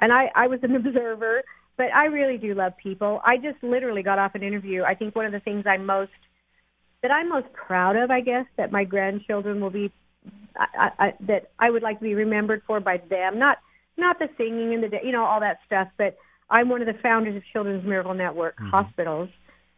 [0.00, 1.42] and I I was an observer.
[1.82, 3.20] But I really do love people.
[3.24, 4.84] I just literally got off an interview.
[4.84, 6.12] I think one of the things I'm most
[7.02, 9.90] that I'm most proud of, I guess, that my grandchildren will be
[10.56, 13.36] I, I, that I would like to be remembered for by them.
[13.36, 13.58] Not
[13.96, 16.16] not the singing and the you know all that stuff, but
[16.48, 18.70] I'm one of the founders of Children's Miracle Network mm-hmm.
[18.70, 19.28] Hospitals,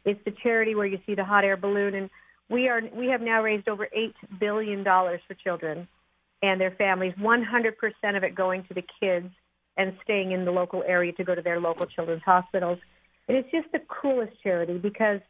[0.05, 2.11] it's the charity where you see the hot air balloon, and
[2.51, 5.89] we are we have now raised over eight billion dollars for children
[6.43, 7.15] and their families.
[7.17, 9.33] One hundred percent of it going to the kids
[9.77, 12.79] and staying in the local area to go to their local children's hospitals.
[13.29, 15.21] And it's just the coolest charity because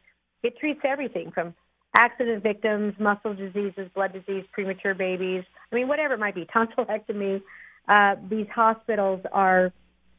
[0.43, 1.55] it treats everything from
[1.95, 5.43] accident victims, muscle diseases, blood disease, premature babies.
[5.71, 7.41] I mean, whatever it might be, tonsillectomy.
[7.87, 9.71] Uh, these hospitals are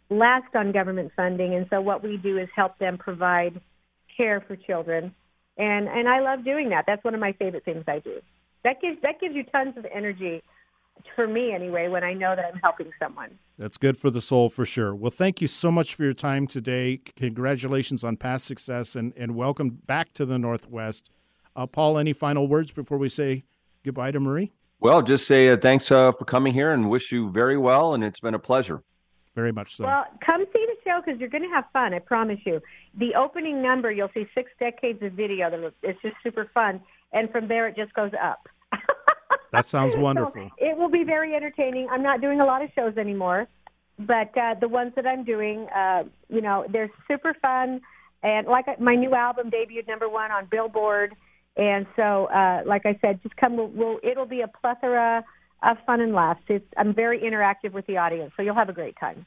[0.08, 3.60] last on government funding, and so what we do is help them provide
[4.16, 5.12] care for children,
[5.58, 6.84] and and I love doing that.
[6.86, 8.20] That's one of my favorite things I do.
[8.62, 10.42] That gives that gives you tons of energy
[11.14, 13.38] for me anyway when I know that I'm helping someone.
[13.58, 14.94] That's good for the soul for sure.
[14.94, 17.00] Well, thank you so much for your time today.
[17.16, 21.10] Congratulations on past success and, and welcome back to the Northwest.
[21.54, 23.44] Uh, Paul, any final words before we say
[23.84, 24.52] goodbye to Marie?
[24.80, 27.94] Well, just say uh, thanks uh, for coming here and wish you very well.
[27.94, 28.82] And it's been a pleasure.
[29.34, 29.84] Very much so.
[29.84, 31.92] Well, come see the show because you're going to have fun.
[31.92, 32.60] I promise you.
[32.98, 35.70] The opening number, you'll see six decades of video.
[35.82, 36.80] It's just super fun,
[37.12, 38.48] and from there it just goes up.
[39.56, 40.48] That sounds wonderful.
[40.48, 41.88] So it will be very entertaining.
[41.90, 43.48] I'm not doing a lot of shows anymore,
[43.98, 47.80] but uh, the ones that I'm doing, uh, you know, they're super fun.
[48.22, 51.14] And like my new album debuted number one on Billboard,
[51.56, 53.56] and so uh, like I said, just come.
[53.56, 55.24] We'll, we'll, it'll be a plethora
[55.62, 56.42] of fun and laughs.
[56.48, 59.26] It's, I'm very interactive with the audience, so you'll have a great time.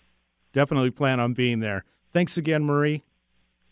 [0.54, 1.86] Definitely plan on being there.
[2.12, 3.04] Thanks again, Marie.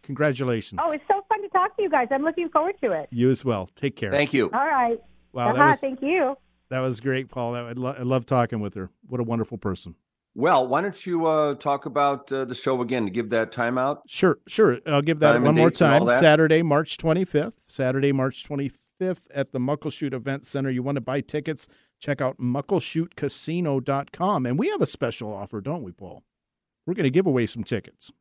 [0.04, 0.80] Congratulations.
[0.84, 2.08] Oh, it's so fun to talk to you guys.
[2.12, 3.10] I'm looking forward to it.
[3.12, 3.70] You as well.
[3.76, 4.12] Take care.
[4.12, 4.46] Thank you.
[4.54, 4.98] All right.
[5.34, 5.50] Wow.
[5.50, 6.38] Uh-huh, was, thank you.
[6.70, 7.56] That was great, Paul.
[7.56, 8.90] I, lo- I love talking with her.
[9.08, 9.96] What a wonderful person.
[10.36, 13.78] Well, why don't you uh, talk about uh, the show again to give that time
[13.78, 14.04] out?
[14.08, 14.80] Sure, sure.
[14.86, 16.08] I'll give that time one more time.
[16.20, 17.54] Saturday, March 25th.
[17.68, 20.70] Saturday, March 25th at the Muckleshoot Event Center.
[20.70, 21.68] You want to buy tickets?
[22.00, 24.46] check out muckleshootcasino.com.
[24.46, 26.24] And we have a special offer, don't we, Paul?
[26.86, 28.12] We're going to give away some tickets.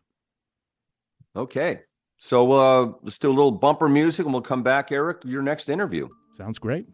[1.36, 1.82] Okay.
[2.18, 5.70] So uh, let's do a little bumper music and we'll come back, Eric, your next
[5.70, 6.08] interview.
[6.36, 6.88] Sounds great.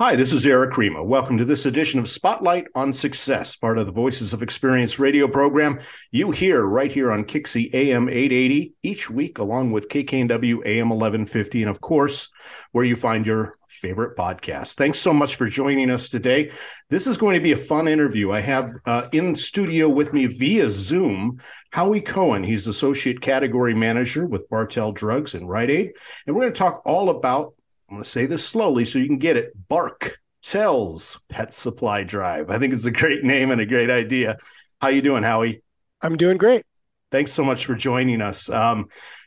[0.00, 1.04] Hi, this is Eric Rima.
[1.04, 5.28] Welcome to this edition of Spotlight on Success, part of the Voices of Experience radio
[5.28, 5.78] program
[6.10, 11.62] you hear right here on KIXI AM 880 each week, along with KKNW AM 1150,
[11.62, 12.28] and of course,
[12.72, 14.74] where you find your favorite podcast.
[14.74, 16.50] Thanks so much for joining us today.
[16.90, 18.32] This is going to be a fun interview.
[18.32, 21.40] I have uh, in studio with me via Zoom
[21.70, 22.42] Howie Cohen.
[22.42, 25.92] He's Associate Category Manager with Bartell Drugs and Rite Aid.
[26.26, 27.54] And we're going to talk all about
[27.88, 29.52] I'm going to say this slowly so you can get it.
[29.68, 32.50] Bark Tells Pet Supply Drive.
[32.50, 34.36] I think it's a great name and a great idea.
[34.80, 35.62] How you doing, Howie?
[36.00, 36.64] I'm doing great.
[37.10, 38.50] Thanks so much for joining us.
[38.50, 38.86] Um,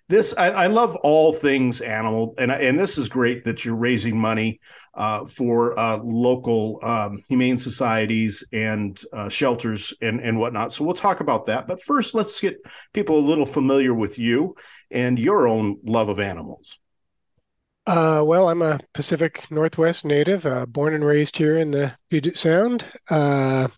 [0.10, 4.18] this I, I, love all things animal, and and this is great that you're raising
[4.18, 4.62] money
[4.93, 10.72] uh, for uh, local um, humane societies and uh, shelters and and whatnot.
[10.72, 11.68] So we'll talk about that.
[11.68, 12.58] But first, let's get
[12.93, 14.55] people a little familiar with you
[14.91, 16.80] and your own love of animals.
[17.88, 22.38] Uh, well, I'm a Pacific Northwest native, uh, born and raised here in the Puget
[22.38, 23.69] Sound, uh,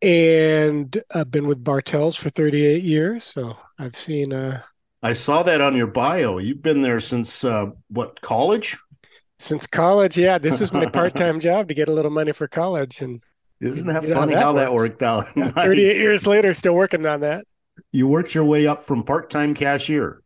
[0.00, 3.24] and I've been with Bartell's for 38 years.
[3.24, 4.32] So I've seen.
[4.32, 4.62] Uh,
[5.02, 6.38] I saw that on your bio.
[6.38, 8.78] You've been there since uh, what college?
[9.40, 10.38] Since college, yeah.
[10.38, 13.20] This is my part-time job to get a little money for college, and
[13.60, 15.26] isn't that funny how, that, that worked out?
[15.34, 15.54] Yeah, nice.
[15.54, 17.44] 38 years later, still working on that.
[17.90, 20.22] You worked your way up from part-time cashier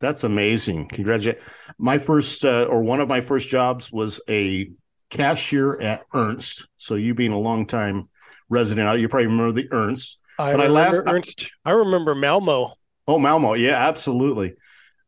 [0.00, 0.88] that's amazing.
[0.88, 1.70] Congratulations.
[1.78, 4.70] My first uh, or one of my first jobs was a
[5.10, 6.68] cashier at Ernst.
[6.76, 8.08] So you being a long time
[8.48, 10.18] resident, you probably remember the Ernst.
[10.38, 11.52] I but remember I last, Ernst.
[11.64, 12.74] I remember Malmo.
[13.08, 13.54] Oh, Malmo.
[13.54, 14.54] Yeah, absolutely.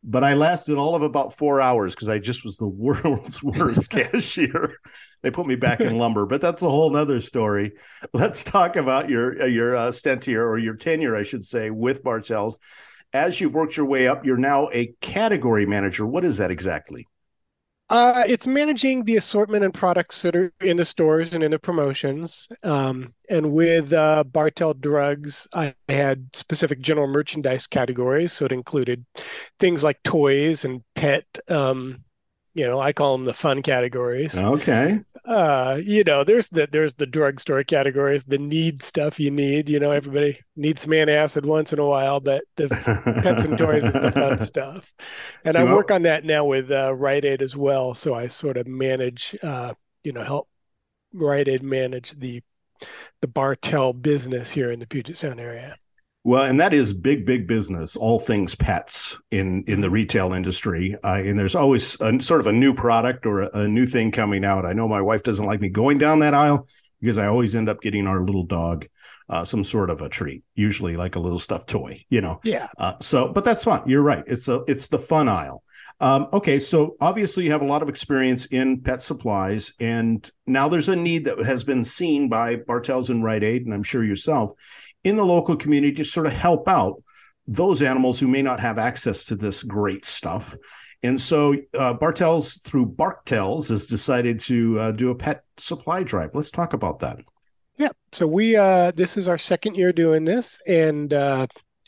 [0.04, 3.90] But I lasted all of about four hours because I just was the world's worst
[3.90, 4.76] cashier.
[5.22, 7.72] They put me back in lumber, but that's a whole nother story.
[8.14, 12.04] Let's talk about your your uh, stint here or your tenure, I should say, with
[12.04, 12.58] Bartell's
[13.12, 16.06] as you've worked your way up, you're now a category manager.
[16.06, 17.06] What is that exactly?
[17.90, 21.58] Uh, it's managing the assortment and products that are in the stores and in the
[21.58, 22.46] promotions.
[22.62, 28.34] Um, and with uh, Bartell Drugs, I had specific general merchandise categories.
[28.34, 29.06] So it included
[29.58, 32.04] things like toys and pet um,
[32.58, 34.36] you know i call them the fun categories.
[34.36, 35.00] Okay.
[35.24, 39.68] Uh you know there's the there's the drugstore categories the need stuff you need.
[39.68, 42.68] You know everybody needs some antacid once in a while but the
[43.22, 44.92] pets and toys is the fun stuff.
[45.44, 48.26] And so i work on that now with uh, Rite Aid as well so i
[48.26, 50.48] sort of manage uh you know help
[51.12, 52.42] Rite Aid manage the
[53.20, 55.76] the Bartell business here in the Puget Sound area
[56.24, 57.96] well, and that is big, big business.
[57.96, 62.46] All things pets in in the retail industry, uh, and there's always a, sort of
[62.46, 64.66] a new product or a, a, new thing coming out.
[64.66, 66.68] I know my wife doesn't like me going down that aisle
[67.00, 68.88] because I always end up getting our little dog
[69.28, 72.04] uh, some sort of a treat, usually like a little stuffed toy.
[72.08, 72.40] You know.
[72.42, 72.68] Yeah.
[72.76, 73.82] Uh, so, but that's fun.
[73.86, 74.24] You're right.
[74.26, 75.62] It's a it's the fun aisle.
[76.00, 80.68] Um, okay, so obviously you have a lot of experience in pet supplies, and now
[80.68, 84.04] there's a need that has been seen by Bartell's and Rite Aid, and I'm sure
[84.04, 84.52] yourself
[85.04, 87.02] in the local community to sort of help out
[87.46, 90.56] those animals who may not have access to this great stuff.
[91.02, 96.34] And so uh, Bartell's through Barktels has decided to uh, do a pet supply drive.
[96.34, 97.20] Let's talk about that.
[97.76, 97.90] Yeah.
[98.12, 101.46] So we uh, this is our second year doing this, and uh,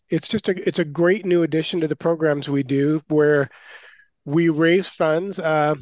[0.09, 3.51] it's just a it's a great new addition to the programs we do, where
[4.25, 5.75] we raise funds uh,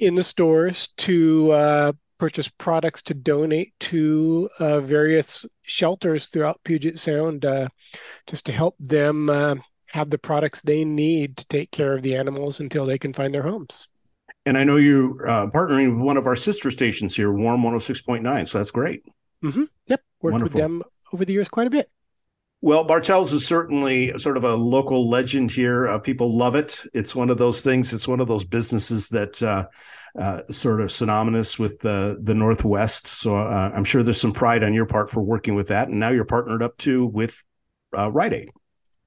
[0.00, 6.98] in the stores to uh, purchase products to donate to uh, various shelters throughout Puget
[6.98, 7.68] Sound uh,
[8.26, 9.54] just to help them uh,
[9.88, 13.32] have the products they need to take care of the animals until they can find
[13.32, 13.88] their homes.
[14.46, 18.48] And I know you're uh, partnering with one of our sister stations here, Warm 106.9.
[18.48, 19.02] So that's great.
[19.44, 19.64] Mm-hmm.
[19.86, 20.00] Yep.
[20.22, 20.54] Worked Wonderful.
[20.54, 21.90] with them over the years quite a bit.
[22.60, 25.86] Well, Bartell's is certainly sort of a local legend here.
[25.86, 26.82] Uh, people love it.
[26.92, 27.92] It's one of those things.
[27.92, 29.66] It's one of those businesses that uh,
[30.16, 33.06] uh, sort of synonymous with the the Northwest.
[33.06, 35.98] So uh, I'm sure there's some pride on your part for working with that, and
[35.98, 37.42] now you're partnered up too with
[37.96, 38.50] uh, Rite Aid.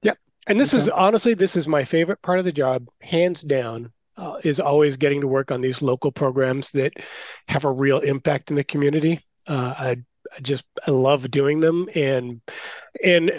[0.02, 0.82] Yep, and this okay.
[0.82, 3.92] is honestly this is my favorite part of the job, hands down.
[4.14, 6.92] Uh, is always getting to work on these local programs that
[7.48, 9.18] have a real impact in the community.
[9.48, 9.96] Uh, I,
[10.36, 12.42] I just I love doing them, and
[13.02, 13.32] and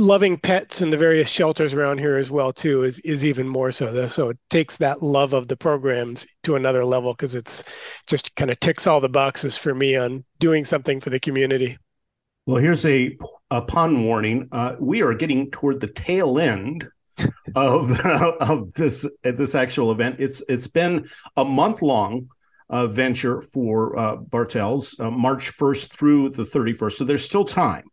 [0.00, 3.70] loving pets and the various shelters around here as well too is is even more
[3.70, 7.62] so so it takes that love of the programs to another level because it's
[8.06, 11.76] just kind of ticks all the boxes for me on doing something for the community
[12.46, 13.16] well here's a,
[13.50, 16.88] a pun warning uh, we are getting toward the tail end
[17.54, 18.00] of
[18.40, 20.16] of this this actual event.
[20.18, 22.28] It's it's been a month long
[22.68, 26.92] uh, venture for uh, Bartell's, uh, March 1st through the 31st.
[26.92, 27.84] So there's still time.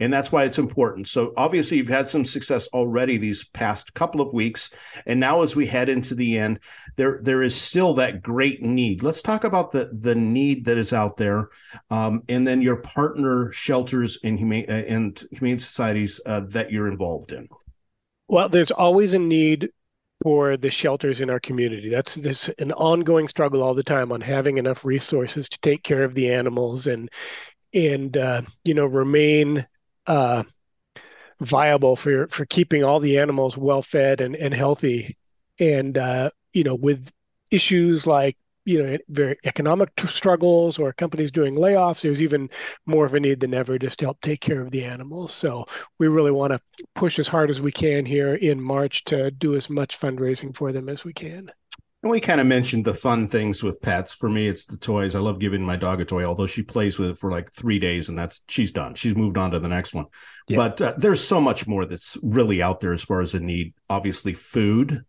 [0.00, 1.06] And that's why it's important.
[1.08, 4.70] So obviously, you've had some success already these past couple of weeks,
[5.06, 6.58] and now as we head into the end,
[6.96, 9.02] there there is still that great need.
[9.02, 11.50] Let's talk about the the need that is out there,
[11.90, 16.88] um, and then your partner shelters and humane uh, and humane societies uh, that you're
[16.88, 17.48] involved in.
[18.28, 19.70] Well, there's always a need
[20.22, 21.88] for the shelters in our community.
[21.88, 26.04] That's this an ongoing struggle all the time on having enough resources to take care
[26.04, 27.10] of the animals and
[27.72, 29.66] and uh, you know remain
[30.10, 30.42] uh,
[31.40, 35.16] viable for for keeping all the animals well fed and, and healthy.
[35.60, 37.10] And uh, you know with
[37.50, 42.50] issues like you know very economic struggles or companies doing layoffs there's even
[42.86, 45.64] more of a need than ever just to help take care of the animals so
[45.98, 46.60] we really want to
[46.94, 50.72] push as hard as we can here in march to do as much fundraising for
[50.72, 51.50] them as we can
[52.02, 54.14] and we kind of mentioned the fun things with pets.
[54.14, 55.14] For me, it's the toys.
[55.14, 57.78] I love giving my dog a toy, although she plays with it for like three
[57.78, 58.94] days and that's she's done.
[58.94, 60.06] She's moved on to the next one.
[60.48, 60.56] Yeah.
[60.56, 63.74] But uh, there's so much more that's really out there as far as a need.
[63.90, 65.04] Obviously, food.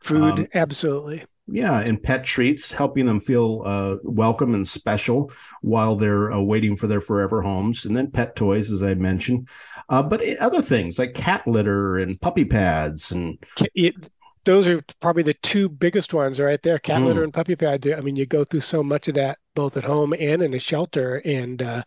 [0.00, 5.30] Food, um, absolutely yeah and pet treats helping them feel uh, welcome and special
[5.60, 9.48] while they're uh, waiting for their forever homes and then pet toys as i mentioned
[9.88, 13.38] uh, but other things like cat litter and puppy pads and
[13.74, 14.08] it,
[14.44, 17.06] those are probably the two biggest ones right there cat mm.
[17.06, 19.84] litter and puppy pads i mean you go through so much of that both at
[19.84, 21.82] home and in a shelter and uh,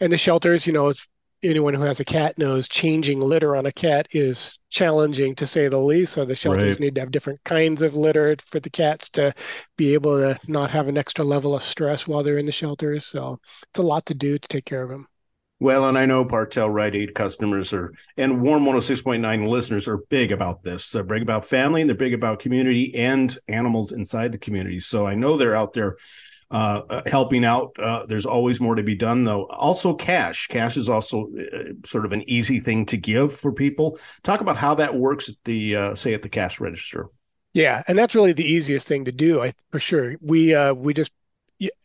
[0.00, 1.08] and the shelters you know it's
[1.42, 5.68] anyone who has a cat knows changing litter on a cat is challenging to say
[5.68, 6.14] the least.
[6.14, 6.80] So the shelters right.
[6.80, 9.32] need to have different kinds of litter for the cats to
[9.76, 13.06] be able to not have an extra level of stress while they're in the shelters.
[13.06, 15.06] So it's a lot to do to take care of them.
[15.58, 20.30] Well, and I know Bartell Rite Aid customers are and Warm 106.9 listeners are big
[20.30, 20.90] about this.
[20.90, 24.80] They're big about family and they're big about community and animals inside the community.
[24.80, 25.96] So I know they're out there
[26.50, 27.74] uh, uh, helping out.
[27.78, 29.46] Uh, there's always more to be done, though.
[29.46, 30.46] Also, cash.
[30.46, 33.98] Cash is also uh, sort of an easy thing to give for people.
[34.22, 37.08] Talk about how that works at the uh, say at the cash register.
[37.52, 40.16] Yeah, and that's really the easiest thing to do, I, for sure.
[40.20, 41.10] We uh, we just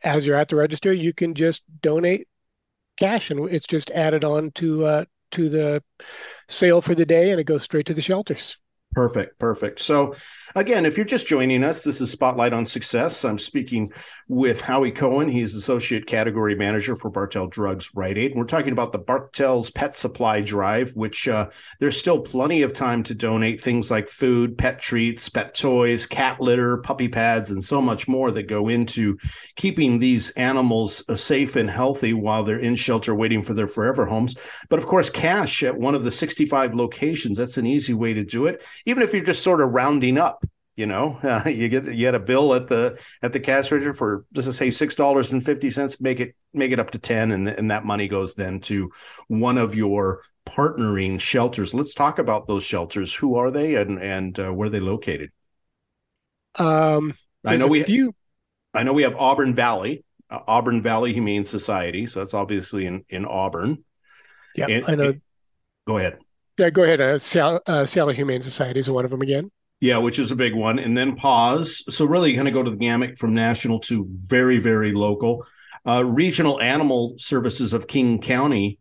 [0.04, 2.28] as you're at the register, you can just donate
[2.98, 5.84] cash, and it's just added on to uh, to the
[6.50, 8.58] sale for the day, and it goes straight to the shelters.
[8.94, 9.80] Perfect, perfect.
[9.80, 10.16] So,
[10.54, 13.24] again, if you're just joining us, this is Spotlight on Success.
[13.24, 13.90] I'm speaking
[14.28, 15.30] with Howie Cohen.
[15.30, 18.34] He's Associate Category Manager for Bartell Drugs Rite Aid.
[18.36, 23.02] We're talking about the Bartell's Pet Supply Drive, which uh, there's still plenty of time
[23.04, 27.82] to donate things like food, pet treats, pet toys, cat litter, puppy pads, and so
[27.82, 29.18] much more that go into
[29.56, 34.06] keeping these animals uh, safe and healthy while they're in shelter waiting for their forever
[34.06, 34.36] homes.
[34.68, 38.26] But of course, cash at one of the 65 locations, that's an easy way to
[38.26, 41.86] do it even if you're just sort of rounding up you know uh, you get
[41.86, 45.32] you get a bill at the at the cash register for just say six dollars
[45.32, 48.36] and fifty cents make it make it up to 10 and, and that money goes
[48.36, 48.92] then to
[49.28, 51.74] one of your partnering shelters.
[51.74, 53.14] Let's talk about those shelters.
[53.14, 55.32] Who are they and and uh, where are they located?
[56.56, 57.14] Um
[57.44, 58.14] i know we few
[58.74, 63.04] i know we have auburn valley uh, auburn valley humane society so that's obviously in
[63.10, 63.84] in auburn.
[64.56, 65.16] Yeah i know.
[65.88, 66.20] go ahead
[66.62, 67.02] yeah, go ahead.
[67.02, 69.52] Uh, Sal, uh, Seattle Humane Society is one of them again.
[69.80, 70.78] Yeah, which is a big one.
[70.78, 71.84] And then PAWS.
[71.90, 75.44] So really kind of go to the gamut from national to very, very local.
[75.88, 78.78] Uh, regional Animal Services of King County.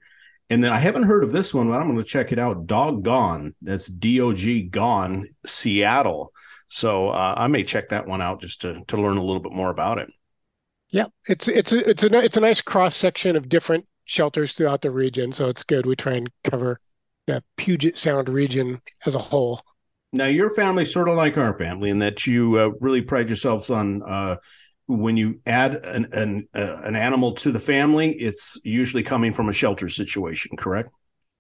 [0.51, 2.66] And then I haven't heard of this one, but I'm going to check it out.
[2.66, 3.55] Dog Gone.
[3.62, 6.35] That's D O G Gone, Seattle.
[6.68, 9.53] So uh, I may check that one out just to to learn a little bit
[9.53, 10.11] more about it.
[10.91, 14.83] Yeah, it's it's a, it's a it's a nice cross section of different shelters throughout
[14.83, 15.33] the region.
[15.33, 15.87] So it's good.
[15.87, 16.78] We try and cover
[17.31, 19.61] the Puget Sound region as a whole.
[20.12, 23.70] Now, your family's sort of like our family in that you uh, really pride yourselves
[23.70, 24.37] on uh,
[24.87, 29.49] when you add an an, uh, an animal to the family, it's usually coming from
[29.49, 30.91] a shelter situation, correct?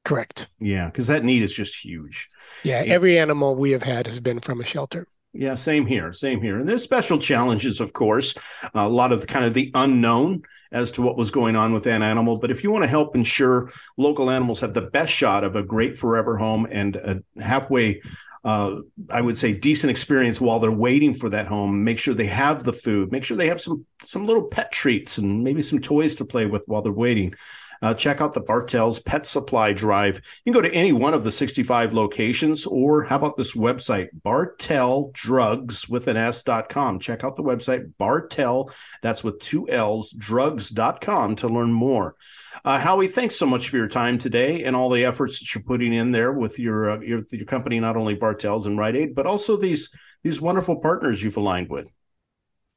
[0.04, 0.48] Correct.
[0.60, 2.28] Yeah, because that need is just huge.
[2.62, 5.06] Yeah, every animal we have had has been from a shelter.
[5.32, 6.58] Yeah, same here, same here.
[6.58, 8.34] And there's special challenges, of course,
[8.74, 12.02] a lot of kind of the unknown as to what was going on with that
[12.02, 12.38] animal.
[12.38, 15.62] But if you want to help ensure local animals have the best shot of a
[15.62, 18.02] great forever home and a halfway,
[18.42, 18.76] uh,
[19.08, 22.64] I would say, decent experience while they're waiting for that home, make sure they have
[22.64, 26.16] the food, make sure they have some some little pet treats and maybe some toys
[26.16, 27.34] to play with while they're waiting
[27.82, 30.16] uh, check out the Bartell's Pet Supply Drive.
[30.44, 34.08] You can go to any one of the 65 locations, or how about this website,
[34.24, 36.98] bartelldrugs with an S.com.
[36.98, 38.70] Check out the website, Bartell,
[39.02, 42.16] that's with two L's, drugs.com to learn more.
[42.64, 45.62] Uh, Howie, thanks so much for your time today and all the efforts that you're
[45.62, 49.14] putting in there with your uh, your, your company, not only Bartell's and Rite Aid,
[49.14, 49.90] but also these
[50.22, 51.90] these wonderful partners you've aligned with.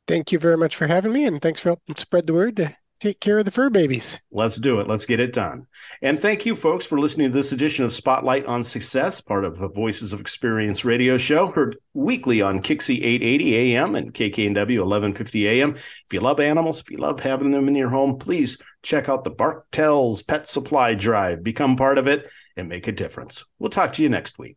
[0.08, 3.20] Thank you very much for having me, and thanks for helping spread the word take
[3.20, 4.22] care of the fur babies.
[4.32, 4.88] Let's do it.
[4.88, 5.68] Let's get it done.
[6.02, 9.58] And thank you, folks, for listening to this edition of Spotlight on Success, part of
[9.58, 15.48] the Voices of Experience radio show, heard weekly on KIXI 880 AM and KKNW 1150
[15.50, 15.72] AM.
[15.72, 19.26] If you love animals, if you love having them in your home, please check out
[19.26, 21.44] the Bartell's Pet Supply Drive.
[21.44, 23.44] Become part of it and make a difference.
[23.60, 24.56] We'll talk to you next week.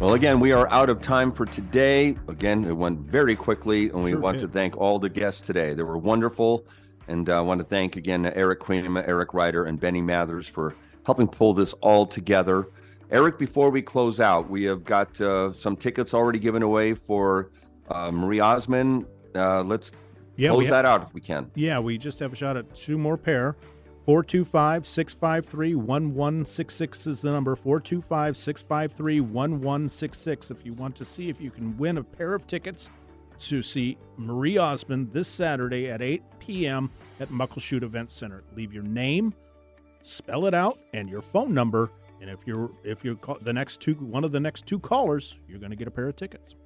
[0.00, 2.16] Well, again, we are out of time for today.
[2.26, 4.46] Again, it went very quickly, and we sure want did.
[4.46, 5.74] to thank all the guests today.
[5.74, 6.64] They were wonderful.
[7.06, 10.74] And uh, I want to thank again Eric Krema, Eric Ryder, and Benny Mathers for
[11.04, 12.68] helping pull this all together.
[13.10, 17.50] Eric, before we close out, we have got uh, some tickets already given away for
[17.90, 19.04] uh, Marie Osmond.
[19.34, 19.92] Uh, let's
[20.36, 21.50] yeah, close have, that out if we can.
[21.54, 23.54] Yeah, we just have a shot at two more pair.
[24.10, 27.54] 425 653 1166 is the number.
[27.54, 32.44] 425 653 1166 if you want to see if you can win a pair of
[32.48, 32.90] tickets
[33.38, 36.90] to see Marie Osmond this Saturday at 8 p.m.
[37.20, 38.42] at Muckleshoot Event Center.
[38.56, 39.32] Leave your name,
[40.02, 41.92] spell it out, and your phone number.
[42.20, 45.60] And if you're if you're the next two one of the next two callers, you're
[45.60, 46.56] going to get a pair of tickets.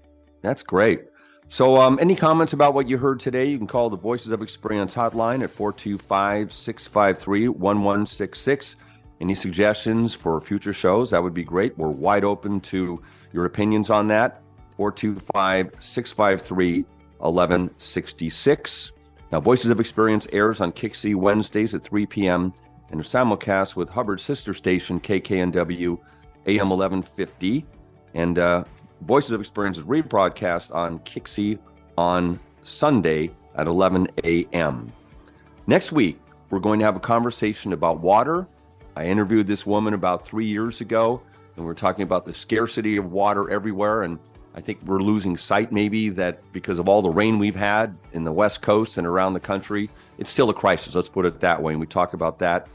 [0.41, 1.09] That's great.
[1.49, 3.45] So, um, any comments about what you heard today?
[3.45, 8.77] You can call the Voices of Experience hotline at 425 653 1166.
[9.21, 11.11] Any suggestions for future shows?
[11.11, 11.77] That would be great.
[11.79, 14.43] We're wide open to your opinions on that.
[14.77, 16.85] 425 653
[17.19, 18.93] 1166.
[19.31, 22.53] Now, Voices of Experience airs on KIXI Wednesdays at 3 p.m.
[22.91, 25.99] and a simulcast with Hubbard's sister station, KKNW
[26.47, 27.67] AM 1150.
[28.15, 28.65] And uh,
[29.03, 31.59] Voices of Experience is rebroadcast on KIXI
[31.99, 34.93] on Sunday at 11 a.m.
[35.67, 36.21] Next week,
[36.51, 38.47] we're going to have a conversation about water.
[38.97, 41.21] I interviewed this woman about three years ago,
[41.57, 44.03] and we're talking about the scarcity of water everywhere.
[44.03, 44.19] And
[44.55, 48.25] I think we're losing sight, maybe, that because of all the rain we've had in
[48.25, 50.95] the West Coast and around the country, it's still a crisis.
[50.95, 51.73] Let's put it that way.
[51.73, 52.69] And we talk about that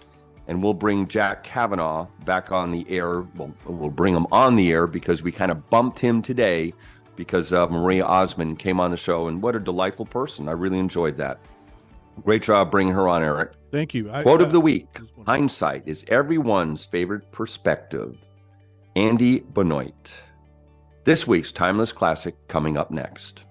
[0.50, 3.22] and we'll bring Jack Kavanaugh back on the air.
[3.22, 6.74] We'll, we'll bring him on the air because we kind of bumped him today
[7.16, 10.50] because uh, Maria Osmond came on the show, and what a delightful person.
[10.50, 11.40] I really enjoyed that.
[12.24, 13.52] Great job bringing her on, Eric.
[13.72, 14.10] Thank you.
[14.12, 14.88] I, Quote I, of the week
[15.28, 18.18] Hindsight is everyone's favorite perspective.
[18.96, 20.12] Andy Benoit.
[21.04, 23.44] This week's Timeless Classic coming up next.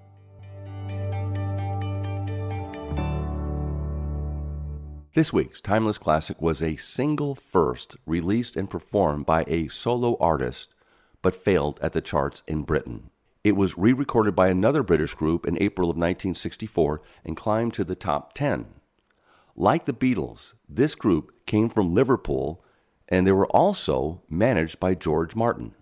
[5.19, 10.77] This week's Timeless Classic was a single first released and performed by a solo artist,
[11.23, 13.11] but failed at the charts in Britain.
[13.43, 17.83] It was re recorded by another British group in April of 1964 and climbed to
[17.83, 18.67] the top 10.
[19.57, 22.63] Like the Beatles, this group came from Liverpool
[23.09, 25.75] and they were also managed by George Martin.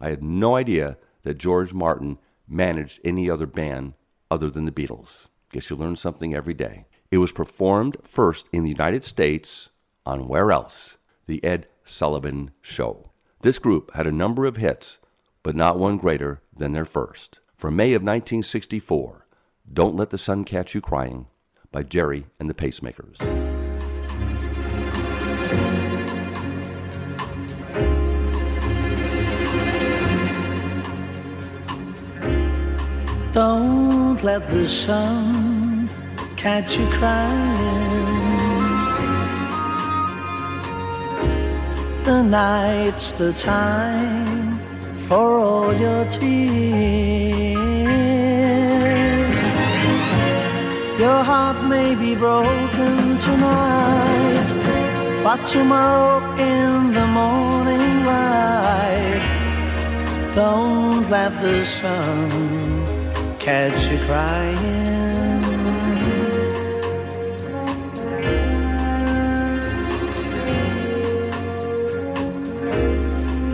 [0.00, 3.94] I had no idea that George Martin managed any other band
[4.32, 5.28] other than the Beatles.
[5.52, 6.86] Guess you learn something every day.
[7.10, 9.70] It was performed first in the United States
[10.04, 10.98] on Where Else?
[11.26, 13.12] The Ed Sullivan Show.
[13.40, 14.98] This group had a number of hits,
[15.42, 17.38] but not one greater than their first.
[17.56, 19.26] From May of 1964,
[19.72, 21.28] Don't Let the Sun Catch You Crying
[21.72, 23.16] by Gerry and the Pacemakers.
[33.32, 35.57] Don't let the sun
[36.38, 38.36] catch you crying.
[42.04, 44.54] The night's the time
[45.08, 47.58] for all your tears.
[51.00, 54.48] Your heart may be broken tonight,
[55.24, 59.24] but tomorrow in the morning light,
[60.36, 62.30] don't let the sun
[63.40, 65.07] catch you crying.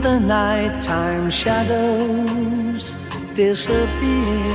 [0.05, 2.93] The nighttime shadows
[3.35, 4.53] disappear.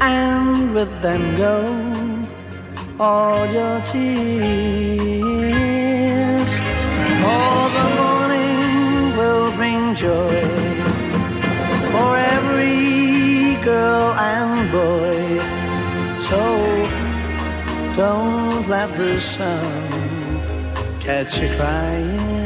[0.00, 1.56] And with them go
[3.00, 4.12] all your tears.
[7.22, 10.44] For the morning will bring joy
[11.90, 15.40] for every girl and boy.
[16.28, 16.40] So
[17.96, 19.87] don't let the sun
[21.08, 22.37] catch you crying.